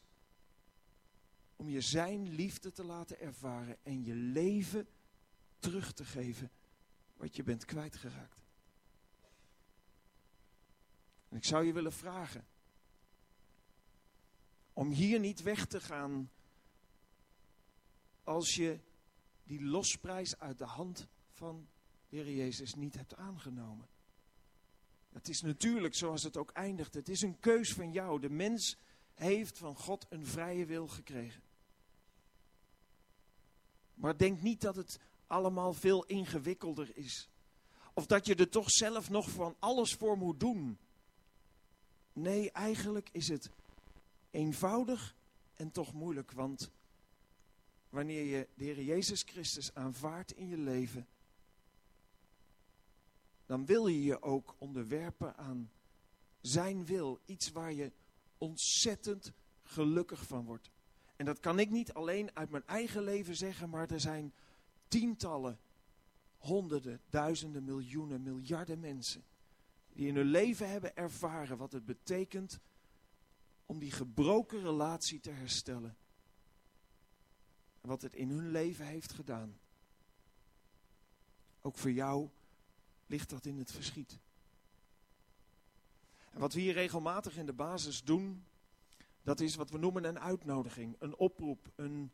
om 1.56 1.69
je 1.69 1.82
zijn 1.82 2.30
liefde 2.30 2.71
te 2.71 2.84
laten 2.84 3.19
ervaren 3.19 3.78
en 3.84 4.04
je 4.04 4.13
leven 4.13 4.88
terug 5.60 5.93
te 5.93 6.06
geven 6.06 6.52
wat 7.17 7.36
je 7.36 7.43
bent 7.43 7.65
kwijtgeraakt. 7.65 8.39
En 11.30 11.38
ik 11.38 11.45
zou 11.45 11.65
je 11.65 11.74
willen 11.74 11.93
vragen 11.93 12.45
om 14.74 14.89
hier 14.91 15.19
niet 15.19 15.41
weg 15.41 15.65
te 15.65 15.82
gaan 15.82 16.32
als 18.24 18.56
je 18.56 18.80
die 19.43 19.63
losprijs 19.63 20.39
uit 20.39 20.58
de 20.58 20.65
hand 20.65 21.08
van 21.32 21.67
de 22.10 22.15
Heer 22.15 22.32
Jezus 22.32 22.76
niet 22.76 22.95
hebt 22.95 23.15
aangenomen. 23.15 23.88
Het 25.12 25.30
is 25.30 25.41
natuurlijk 25.41 25.95
zoals 25.95 26.24
het 26.24 26.38
ook 26.38 26.52
eindigt. 26.52 26.93
Het 26.93 27.10
is 27.10 27.21
een 27.21 27.39
keus 27.39 27.74
van 27.74 27.91
jou. 27.91 28.19
De 28.19 28.30
mens 28.30 28.78
heeft 29.13 29.58
van 29.58 29.76
God 29.76 30.06
een 30.10 30.26
vrije 30.26 30.65
wil 30.65 30.88
gekregen. 30.88 31.41
Maar 33.93 34.17
denk 34.17 34.41
niet 34.41 34.62
dat 34.62 34.76
het 34.76 35.00
allemaal 35.28 35.74
veel 35.74 36.06
ingewikkelder 36.06 36.97
is. 36.97 37.30
Of 37.93 38.06
dat 38.06 38.26
je 38.26 38.36
er 38.36 38.50
toch 38.50 38.71
zelf 38.71 39.10
nog 39.10 39.30
van 39.30 39.56
alles 39.60 39.93
voor 39.93 40.17
moet 40.17 40.39
doen. 40.39 40.78
Nee, 42.13 42.52
eigenlijk 42.52 43.10
is 43.12 43.28
het 43.28 43.50
eenvoudig 44.32 45.15
en 45.54 45.71
toch 45.71 45.93
moeilijk. 45.93 46.32
Want 46.32 46.71
wanneer 47.89 48.24
je 48.24 48.47
de 48.54 48.63
Heer 48.63 48.84
Jezus 48.84 49.21
Christus 49.21 49.74
aanvaardt 49.74 50.32
in 50.32 50.47
je 50.47 50.58
leven, 50.58 51.08
dan 53.52 53.66
wil 53.66 53.88
je 53.88 54.04
je 54.04 54.22
ook 54.22 54.56
onderwerpen 54.58 55.38
aan 55.38 55.72
zijn 56.42 56.86
wil. 56.86 57.20
Iets 57.26 57.52
waar 57.52 57.74
je 57.74 57.92
ontzettend 58.38 59.34
gelukkig 59.64 60.26
van 60.26 60.46
wordt. 60.46 60.70
En 61.16 61.26
dat 61.26 61.40
kan 61.40 61.60
ik 61.60 61.70
niet 61.70 61.94
alleen 61.94 62.36
uit 62.36 62.50
mijn 62.50 62.68
eigen 62.68 63.04
leven 63.04 63.36
zeggen, 63.36 63.70
maar 63.70 63.90
er 63.90 64.00
zijn 64.00 64.34
tientallen, 64.88 65.60
honderden, 66.38 67.02
duizenden, 67.10 67.64
miljoenen, 67.64 68.22
miljarden 68.22 68.80
mensen 68.80 69.24
die 69.94 70.08
in 70.08 70.16
hun 70.16 70.26
leven 70.26 70.70
hebben 70.70 70.96
ervaren 70.96 71.58
wat 71.58 71.72
het 71.72 71.86
betekent 71.86 72.60
om 73.66 73.80
die 73.80 73.92
gebroken 73.92 74.62
relatie 74.62 75.20
te 75.20 75.32
herstellen. 75.32 75.96
Wat 77.82 78.02
het 78.02 78.16
in 78.16 78.30
hun 78.30 78.52
leven 78.52 78.86
heeft 78.86 79.12
gedaan. 79.12 79.60
Ook 81.62 81.78
voor 81.78 81.92
jou 81.92 82.30
ligt 83.12 83.30
dat 83.30 83.45
in 83.45 83.58
het 83.58 83.71
verschiet. 83.71 84.19
En 86.32 86.39
wat 86.39 86.54
we 86.54 86.60
hier 86.60 86.74
regelmatig 86.74 87.38
in 87.38 87.45
de 87.45 87.54
basis 87.54 88.04
doen, 88.04 88.45
dat 89.24 89.39
is 89.39 89.56
wat 89.56 89.69
we 89.69 89.78
noemen 89.78 90.04
een 90.04 90.19
uitnodiging, 90.19 90.95
een 91.00 91.15
oproep, 91.15 91.71
een, 91.76 92.12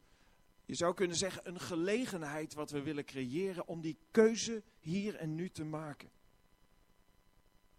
je 0.66 0.76
zou 0.76 0.94
kunnen 0.94 1.18
zeggen 1.18 1.48
een 1.48 1.60
gelegenheid 1.60 2.54
wat 2.54 2.72
we 2.72 2.82
willen 2.82 3.06
creëren 3.06 3.68
om 3.68 3.82
die 3.82 3.98
keuze 4.12 4.64
hier 4.80 5.16
en 5.16 5.36
nu 5.36 5.50
te 5.50 5.64
maken. 5.64 6.10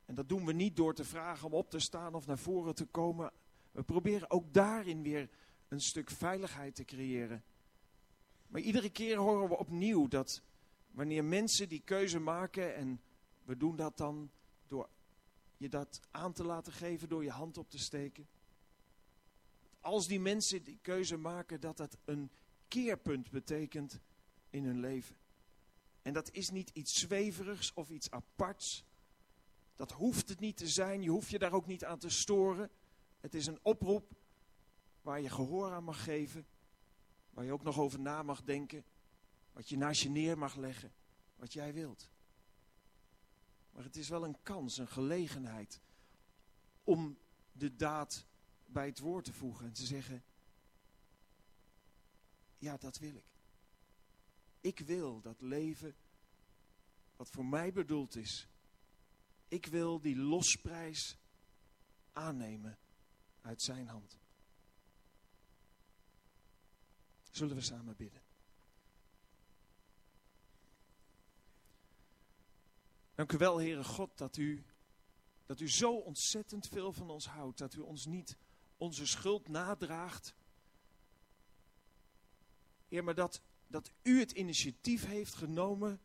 En 0.05 0.15
dat 0.15 0.29
doen 0.29 0.45
we 0.45 0.53
niet 0.53 0.77
door 0.77 0.95
te 0.95 1.05
vragen 1.05 1.47
om 1.47 1.53
op 1.53 1.71
te 1.71 1.79
staan 1.79 2.15
of 2.15 2.27
naar 2.27 2.39
voren 2.39 2.75
te 2.75 2.87
komen. 2.87 3.33
We 3.73 3.83
proberen 3.83 4.31
ook 4.31 4.53
daarin 4.53 5.03
weer 5.03 5.29
een 5.69 5.81
stuk 5.81 6.11
veiligheid 6.11 6.75
te 6.75 6.85
creëren. 6.85 7.45
Maar 8.47 8.61
iedere 8.61 8.91
keer 8.91 9.17
horen 9.17 9.49
we 9.49 9.59
opnieuw 9.59 10.09
dat 10.09 10.43
wanneer 10.91 11.25
mensen 11.25 11.69
die 11.69 11.83
keuze 11.85 12.19
maken, 12.19 12.75
en 12.75 13.01
we 13.49 13.57
doen 13.57 13.77
dat 13.77 13.97
dan 13.97 14.31
door 14.67 14.89
je 15.57 15.69
dat 15.69 16.01
aan 16.11 16.33
te 16.33 16.45
laten 16.45 16.73
geven, 16.73 17.09
door 17.09 17.25
je 17.25 17.31
hand 17.31 17.59
op 17.59 17.71
te 17.71 17.79
steken 17.79 18.29
als 19.81 20.07
die 20.07 20.21
mensen 20.21 20.65
die 20.65 20.79
keuze 20.83 21.17
maken, 21.17 21.61
dat 21.61 21.77
dat 21.77 21.97
een 22.05 22.31
keerpunt 22.69 23.31
betekent 23.31 24.01
in 24.51 24.65
hun 24.65 24.81
leven. 24.81 25.17
En 26.03 26.13
dat 26.13 26.33
is 26.33 26.51
niet 26.51 26.71
iets 26.73 27.01
zweverigs 27.01 27.73
of 27.75 27.91
iets 27.91 28.11
aparts. 28.11 28.85
Dat 29.77 29.93
hoeft 29.93 30.29
het 30.29 30.41
niet 30.41 30.57
te 30.57 30.69
zijn. 30.69 31.03
Je 31.03 31.11
hoeft 31.11 31.31
je 31.31 31.39
daar 31.39 31.53
ook 31.53 31.67
niet 31.67 31.85
aan 31.85 31.99
te 31.99 32.09
storen. 32.09 32.71
Het 33.21 33.35
is 33.35 33.47
een 33.47 33.59
oproep 33.63 34.13
waar 35.03 35.21
je 35.21 35.31
gehoor 35.31 35.73
aan 35.73 35.85
mag 35.85 36.05
geven. 36.05 36.47
Waar 37.31 37.45
je 37.45 37.53
ook 37.53 37.63
nog 37.63 37.79
over 37.79 38.01
na 38.01 38.23
mag 38.23 38.43
denken. 38.43 38.85
Wat 39.53 39.69
je 39.69 39.77
naast 39.77 40.03
je 40.03 40.11
neer 40.11 40.39
mag 40.39 40.57
leggen. 40.57 40.93
Wat 41.37 41.53
jij 41.53 41.75
wilt. 41.75 42.11
Maar 43.73 43.85
het 43.85 43.97
is 43.97 44.09
wel 44.09 44.25
een 44.25 44.43
kans, 44.43 44.79
een 44.79 44.89
gelegenheid 44.89 45.81
om 46.85 47.19
de 47.53 47.77
daad 47.77 48.27
bij 48.67 48.87
het 48.87 48.99
woord 48.99 49.25
te 49.25 49.33
voegen 49.33 49.67
en 49.67 49.73
te 49.73 49.87
zeggen, 49.87 50.23
ja, 52.59 52.77
dat 52.77 52.99
wil 52.99 53.15
ik. 53.15 53.25
Ik 54.61 54.79
wil 54.79 55.21
dat 55.21 55.41
leven 55.41 55.95
wat 57.17 57.31
voor 57.31 57.47
mij 57.47 57.73
bedoeld 57.73 58.17
is. 58.17 58.49
Ik 59.49 59.67
wil 59.67 60.01
die 60.01 60.17
losprijs 60.17 61.17
aannemen 62.13 62.79
uit 63.41 63.63
zijn 63.63 63.89
hand. 63.89 64.19
Zullen 67.31 67.57
we 67.57 67.63
samen 67.63 67.97
bidden? 67.97 68.23
Dank 73.19 73.33
u 73.33 73.37
wel, 73.39 73.59
Heere 73.59 73.85
God, 73.85 74.19
dat 74.19 74.37
u, 74.37 74.65
dat 75.47 75.61
u 75.61 75.71
zo 75.71 75.93
ontzettend 75.93 76.69
veel 76.69 76.93
van 76.93 77.11
ons 77.11 77.27
houdt. 77.27 77.59
Dat 77.59 77.75
u 77.75 77.81
ons 77.81 78.07
niet 78.07 78.37
onze 78.77 79.07
schuld 79.07 79.49
nadraagt. 79.49 80.35
Heer, 82.89 83.05
maar 83.05 83.15
dat, 83.15 83.41
dat 83.67 83.91
u 84.03 84.19
het 84.19 84.33
initiatief 84.33 85.07
heeft 85.07 85.35
genomen 85.35 86.01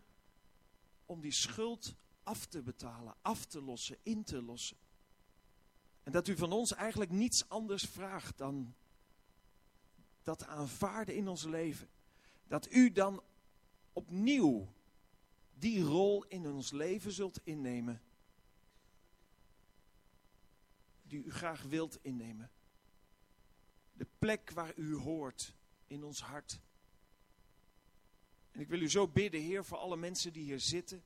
om 1.06 1.21
die 1.21 1.32
schuld 1.32 1.95
af 2.23 2.45
te 2.45 2.62
betalen, 2.62 3.15
af 3.21 3.45
te 3.45 3.62
lossen, 3.62 3.97
in 4.04 4.23
te 4.23 4.41
lossen. 4.41 4.78
En 6.04 6.12
dat 6.12 6.28
u 6.28 6.38
van 6.38 6.52
ons 6.52 6.73
eigenlijk 6.73 7.12
niets 7.12 7.49
anders 7.49 7.84
vraagt 7.84 8.38
dan 8.38 8.76
dat 10.23 10.45
aanvaarden 10.45 11.15
in 11.15 11.28
ons 11.28 11.43
leven. 11.43 11.89
Dat 12.47 12.71
u 12.71 12.91
dan 12.91 13.23
opnieuw 13.91 14.73
die 15.54 15.82
rol 15.82 16.26
in 16.28 16.48
ons 16.48 16.72
leven 16.72 17.12
zult 17.12 17.39
innemen. 17.44 18.02
Die 21.04 21.24
u 21.24 21.32
graag 21.32 21.62
wilt 21.62 22.00
innemen. 22.02 22.52
De 23.94 24.08
plek 24.20 24.52
waar 24.52 24.76
u 24.76 24.96
hoort 24.96 25.54
in 25.88 26.04
ons 26.04 26.22
hart. 26.22 26.60
En 28.52 28.60
ik 28.60 28.68
wil 28.68 28.82
u 28.82 28.89
zo 28.89 29.08
bidden, 29.08 29.42
Heer, 29.42 29.66
voor 29.66 29.78
alle 29.78 29.98
mensen 29.98 30.34
die 30.34 30.44
hier 30.44 30.60
zitten. 30.60 31.04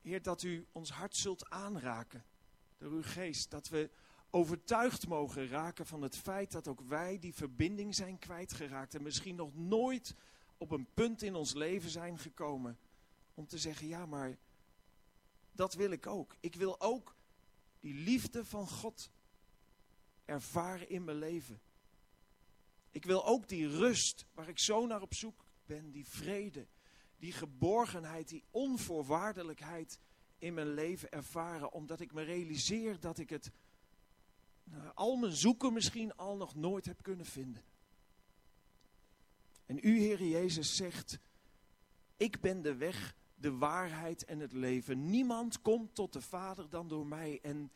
Heer, 0.00 0.22
dat 0.22 0.42
u 0.42 0.66
ons 0.72 0.90
hart 0.90 1.16
zult 1.16 1.50
aanraken 1.50 2.24
door 2.78 2.90
uw 2.90 3.02
geest. 3.02 3.50
Dat 3.50 3.68
we 3.68 3.90
overtuigd 4.30 5.08
mogen 5.08 5.48
raken 5.48 5.86
van 5.86 6.02
het 6.02 6.16
feit 6.16 6.52
dat 6.52 6.68
ook 6.68 6.80
wij 6.80 7.18
die 7.18 7.34
verbinding 7.34 7.94
zijn 7.94 8.18
kwijtgeraakt. 8.18 8.94
En 8.94 9.02
misschien 9.02 9.36
nog 9.36 9.54
nooit 9.54 10.14
op 10.58 10.70
een 10.70 10.86
punt 10.94 11.22
in 11.22 11.34
ons 11.34 11.54
leven 11.54 11.90
zijn 11.90 12.18
gekomen 12.18 12.78
om 13.34 13.46
te 13.46 13.58
zeggen, 13.58 13.86
ja 13.86 14.06
maar 14.06 14.38
dat 15.52 15.74
wil 15.74 15.90
ik 15.90 16.06
ook. 16.06 16.36
Ik 16.40 16.54
wil 16.54 16.80
ook 16.80 17.16
die 17.80 17.94
liefde 17.94 18.44
van 18.44 18.68
God 18.68 19.10
ervaren 20.24 20.88
in 20.88 21.04
mijn 21.04 21.18
leven. 21.18 21.60
Ik 22.90 23.04
wil 23.04 23.26
ook 23.26 23.48
die 23.48 23.68
rust 23.68 24.26
waar 24.34 24.48
ik 24.48 24.58
zo 24.58 24.86
naar 24.86 25.02
op 25.02 25.14
zoek 25.14 25.44
ben, 25.66 25.90
die 25.90 26.06
vrede, 26.06 26.66
die 27.18 27.32
geborgenheid, 27.32 28.28
die 28.28 28.44
onvoorwaardelijkheid 28.50 29.98
in 30.38 30.54
mijn 30.54 30.74
leven 30.74 31.10
ervaren, 31.10 31.72
omdat 31.72 32.00
ik 32.00 32.12
me 32.12 32.22
realiseer 32.22 33.00
dat 33.00 33.18
ik 33.18 33.30
het 33.30 33.50
nou, 34.64 34.90
al 34.94 35.16
mijn 35.16 35.32
zoeken 35.32 35.72
misschien 35.72 36.16
al 36.16 36.36
nog 36.36 36.54
nooit 36.54 36.84
heb 36.84 37.02
kunnen 37.02 37.26
vinden. 37.26 37.64
En 39.66 39.78
u, 39.82 39.98
Heer 39.98 40.22
Jezus, 40.22 40.76
zegt, 40.76 41.18
ik 42.16 42.40
ben 42.40 42.62
de 42.62 42.74
weg, 42.74 43.16
de 43.34 43.52
waarheid 43.52 44.24
en 44.24 44.38
het 44.38 44.52
leven. 44.52 45.10
Niemand 45.10 45.60
komt 45.62 45.94
tot 45.94 46.12
de 46.12 46.20
Vader 46.20 46.68
dan 46.68 46.88
door 46.88 47.06
mij. 47.06 47.38
En 47.42 47.70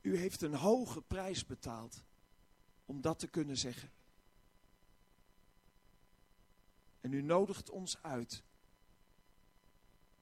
u 0.00 0.16
heeft 0.16 0.42
een 0.42 0.54
hoge 0.54 1.02
prijs 1.02 1.46
betaald 1.46 2.04
om 2.84 3.00
dat 3.00 3.18
te 3.18 3.28
kunnen 3.28 3.56
zeggen. 3.56 3.90
En 7.00 7.12
u 7.12 7.22
nodigt 7.22 7.70
ons 7.70 8.02
uit, 8.02 8.42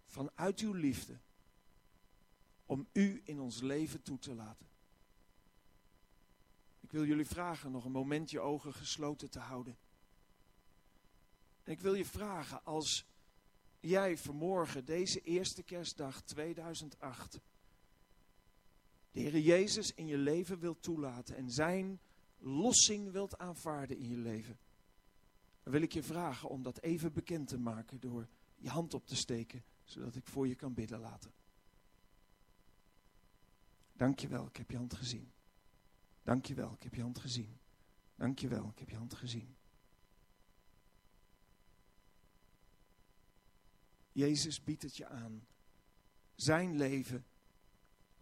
vanuit 0.06 0.60
uw 0.60 0.72
liefde, 0.72 1.18
om 2.66 2.86
u 2.92 3.22
in 3.24 3.40
ons 3.40 3.60
leven 3.60 4.02
toe 4.02 4.18
te 4.18 4.34
laten. 4.34 4.66
Ik 6.80 6.92
wil 6.92 7.04
jullie 7.04 7.26
vragen 7.26 7.70
nog 7.70 7.84
een 7.84 7.92
moment 7.92 8.30
je 8.30 8.40
ogen 8.40 8.74
gesloten 8.74 9.30
te 9.30 9.38
houden. 9.38 9.76
En 11.64 11.72
ik 11.72 11.80
wil 11.80 11.94
je 11.94 12.04
vragen, 12.04 12.64
als 12.64 13.06
jij 13.80 14.16
vanmorgen, 14.16 14.84
deze 14.84 15.20
eerste 15.20 15.62
kerstdag 15.62 16.22
2008, 16.22 17.40
de 19.10 19.20
Heer 19.20 19.38
Jezus 19.38 19.94
in 19.94 20.06
je 20.06 20.16
leven 20.16 20.58
wilt 20.58 20.82
toelaten 20.82 21.36
en 21.36 21.50
zijn 21.50 22.00
lossing 22.38 23.10
wilt 23.10 23.38
aanvaarden 23.38 23.96
in 23.96 24.08
je 24.08 24.16
leven, 24.16 24.58
dan 25.62 25.72
wil 25.72 25.82
ik 25.82 25.92
je 25.92 26.02
vragen 26.02 26.48
om 26.48 26.62
dat 26.62 26.80
even 26.80 27.12
bekend 27.12 27.48
te 27.48 27.58
maken 27.58 28.00
door 28.00 28.28
je 28.56 28.68
hand 28.68 28.94
op 28.94 29.06
te 29.06 29.16
steken, 29.16 29.64
zodat 29.84 30.14
ik 30.14 30.26
voor 30.26 30.48
je 30.48 30.54
kan 30.54 30.74
bidden 30.74 30.98
laten. 30.98 31.32
Dankjewel, 33.92 34.46
ik 34.46 34.56
heb 34.56 34.70
je 34.70 34.76
hand 34.76 34.94
gezien. 34.94 35.32
Dankjewel, 36.22 36.72
ik 36.72 36.82
heb 36.82 36.94
je 36.94 37.02
hand 37.02 37.18
gezien. 37.18 37.58
Dankjewel, 38.16 38.68
ik 38.68 38.78
heb 38.78 38.88
je 38.88 38.96
hand 38.96 39.14
gezien. 39.14 39.56
Jezus 44.14 44.64
biedt 44.64 44.82
het 44.82 44.96
je 44.96 45.06
aan. 45.06 45.46
Zijn 46.34 46.76
leven 46.76 47.24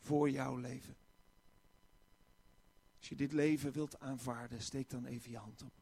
voor 0.01 0.31
jouw 0.31 0.57
leven. 0.57 0.97
Als 2.99 3.09
je 3.09 3.17
dit 3.17 3.33
leven 3.33 3.73
wilt 3.73 4.01
aanvaarden, 4.01 4.63
steek 4.63 4.91
dan 4.91 5.07
even 5.07 5.31
je 5.31 5.37
hand 5.37 5.63
op. 5.63 5.73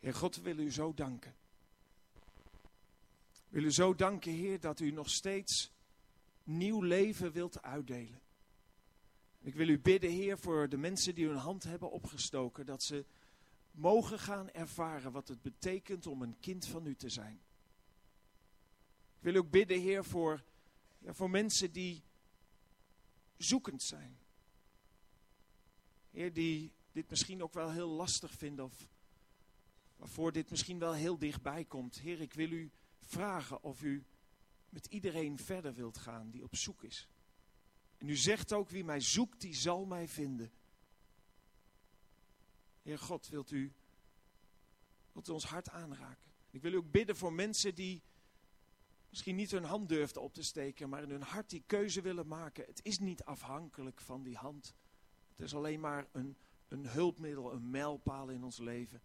Heer 0.00 0.14
God, 0.14 0.36
we 0.36 0.42
willen 0.42 0.64
u 0.64 0.72
zo 0.72 0.94
danken. 0.94 1.34
We 3.32 3.48
willen 3.48 3.68
u 3.68 3.72
zo 3.72 3.94
danken, 3.94 4.32
Heer, 4.32 4.60
dat 4.60 4.80
u 4.80 4.90
nog 4.90 5.10
steeds 5.10 5.70
nieuw 6.44 6.82
leven 6.82 7.32
wilt 7.32 7.62
uitdelen. 7.62 8.20
Ik 9.42 9.54
wil 9.54 9.68
u 9.68 9.78
bidden, 9.78 10.10
Heer, 10.10 10.38
voor 10.38 10.68
de 10.68 10.76
mensen 10.76 11.14
die 11.14 11.26
hun 11.26 11.36
hand 11.36 11.64
hebben 11.64 11.90
opgestoken, 11.90 12.66
dat 12.66 12.82
ze 12.82 13.04
mogen 13.70 14.18
gaan 14.18 14.50
ervaren 14.50 15.12
wat 15.12 15.28
het 15.28 15.42
betekent 15.42 16.06
om 16.06 16.22
een 16.22 16.36
kind 16.40 16.66
van 16.66 16.86
u 16.86 16.96
te 16.96 17.08
zijn. 17.08 17.40
Ik 19.16 19.26
wil 19.32 19.36
ook 19.36 19.50
bidden, 19.50 19.80
Heer, 19.80 20.04
voor, 20.04 20.42
ja, 20.98 21.14
voor 21.14 21.30
mensen 21.30 21.72
die 21.72 22.02
zoekend 23.36 23.82
zijn. 23.82 24.18
Heer, 26.10 26.32
die 26.32 26.72
dit 26.92 27.10
misschien 27.10 27.42
ook 27.42 27.54
wel 27.54 27.70
heel 27.70 27.88
lastig 27.88 28.32
vinden 28.32 28.64
of 28.64 28.88
waarvoor 29.96 30.32
dit 30.32 30.50
misschien 30.50 30.78
wel 30.78 30.92
heel 30.92 31.18
dichtbij 31.18 31.64
komt. 31.64 31.98
Heer, 31.98 32.20
ik 32.20 32.32
wil 32.32 32.50
u 32.50 32.70
vragen 32.98 33.62
of 33.62 33.82
u 33.82 34.04
met 34.68 34.86
iedereen 34.86 35.38
verder 35.38 35.74
wilt 35.74 35.98
gaan 35.98 36.30
die 36.30 36.44
op 36.44 36.56
zoek 36.56 36.82
is. 36.82 37.08
En 38.00 38.08
u 38.08 38.16
zegt 38.16 38.52
ook, 38.52 38.68
wie 38.68 38.84
mij 38.84 39.00
zoekt, 39.00 39.40
die 39.40 39.54
zal 39.54 39.84
mij 39.84 40.08
vinden. 40.08 40.52
Heer 42.82 42.98
God, 42.98 43.28
wilt 43.28 43.50
u, 43.50 43.72
wilt 45.12 45.28
ons 45.28 45.44
hart 45.44 45.70
aanraken? 45.70 46.32
Ik 46.50 46.62
wil 46.62 46.72
u 46.72 46.76
ook 46.76 46.90
bidden 46.90 47.16
voor 47.16 47.32
mensen 47.32 47.74
die 47.74 48.02
misschien 49.08 49.36
niet 49.36 49.50
hun 49.50 49.64
hand 49.64 49.88
durfden 49.88 50.22
op 50.22 50.34
te 50.34 50.42
steken, 50.42 50.88
maar 50.88 51.02
in 51.02 51.10
hun 51.10 51.22
hart 51.22 51.50
die 51.50 51.62
keuze 51.66 52.00
willen 52.00 52.26
maken. 52.26 52.64
Het 52.64 52.80
is 52.84 52.98
niet 52.98 53.24
afhankelijk 53.24 54.00
van 54.00 54.22
die 54.22 54.36
hand. 54.36 54.74
Het 55.30 55.40
is 55.40 55.54
alleen 55.54 55.80
maar 55.80 56.08
een, 56.12 56.36
een 56.68 56.86
hulpmiddel, 56.86 57.52
een 57.52 57.70
mijlpaal 57.70 58.28
in 58.28 58.44
ons 58.44 58.58
leven. 58.58 59.02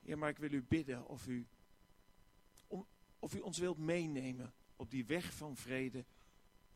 Heer, 0.00 0.18
maar 0.18 0.30
ik 0.30 0.38
wil 0.38 0.52
u 0.52 0.62
bidden 0.62 1.06
of 1.06 1.26
u, 1.26 1.46
of 3.18 3.34
u 3.34 3.40
ons 3.40 3.58
wilt 3.58 3.78
meenemen 3.78 4.54
op 4.76 4.90
die 4.90 5.06
weg 5.06 5.34
van 5.34 5.56
vrede 5.56 6.04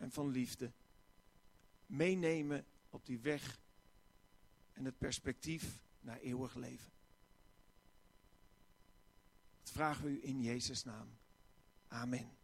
en 0.01 0.13
van 0.13 0.29
liefde. 0.31 0.73
Meenemen 1.87 2.65
op 2.91 3.07
die 3.07 3.19
weg 3.19 3.61
en 4.73 4.85
het 4.85 4.99
perspectief 4.99 5.83
naar 6.01 6.19
eeuwig 6.19 6.55
leven. 6.55 6.93
Dat 9.63 9.73
vragen 9.73 10.05
we 10.05 10.11
u 10.11 10.21
in 10.23 10.43
Jezus' 10.43 10.85
naam. 10.85 11.09
Amen. 11.89 12.40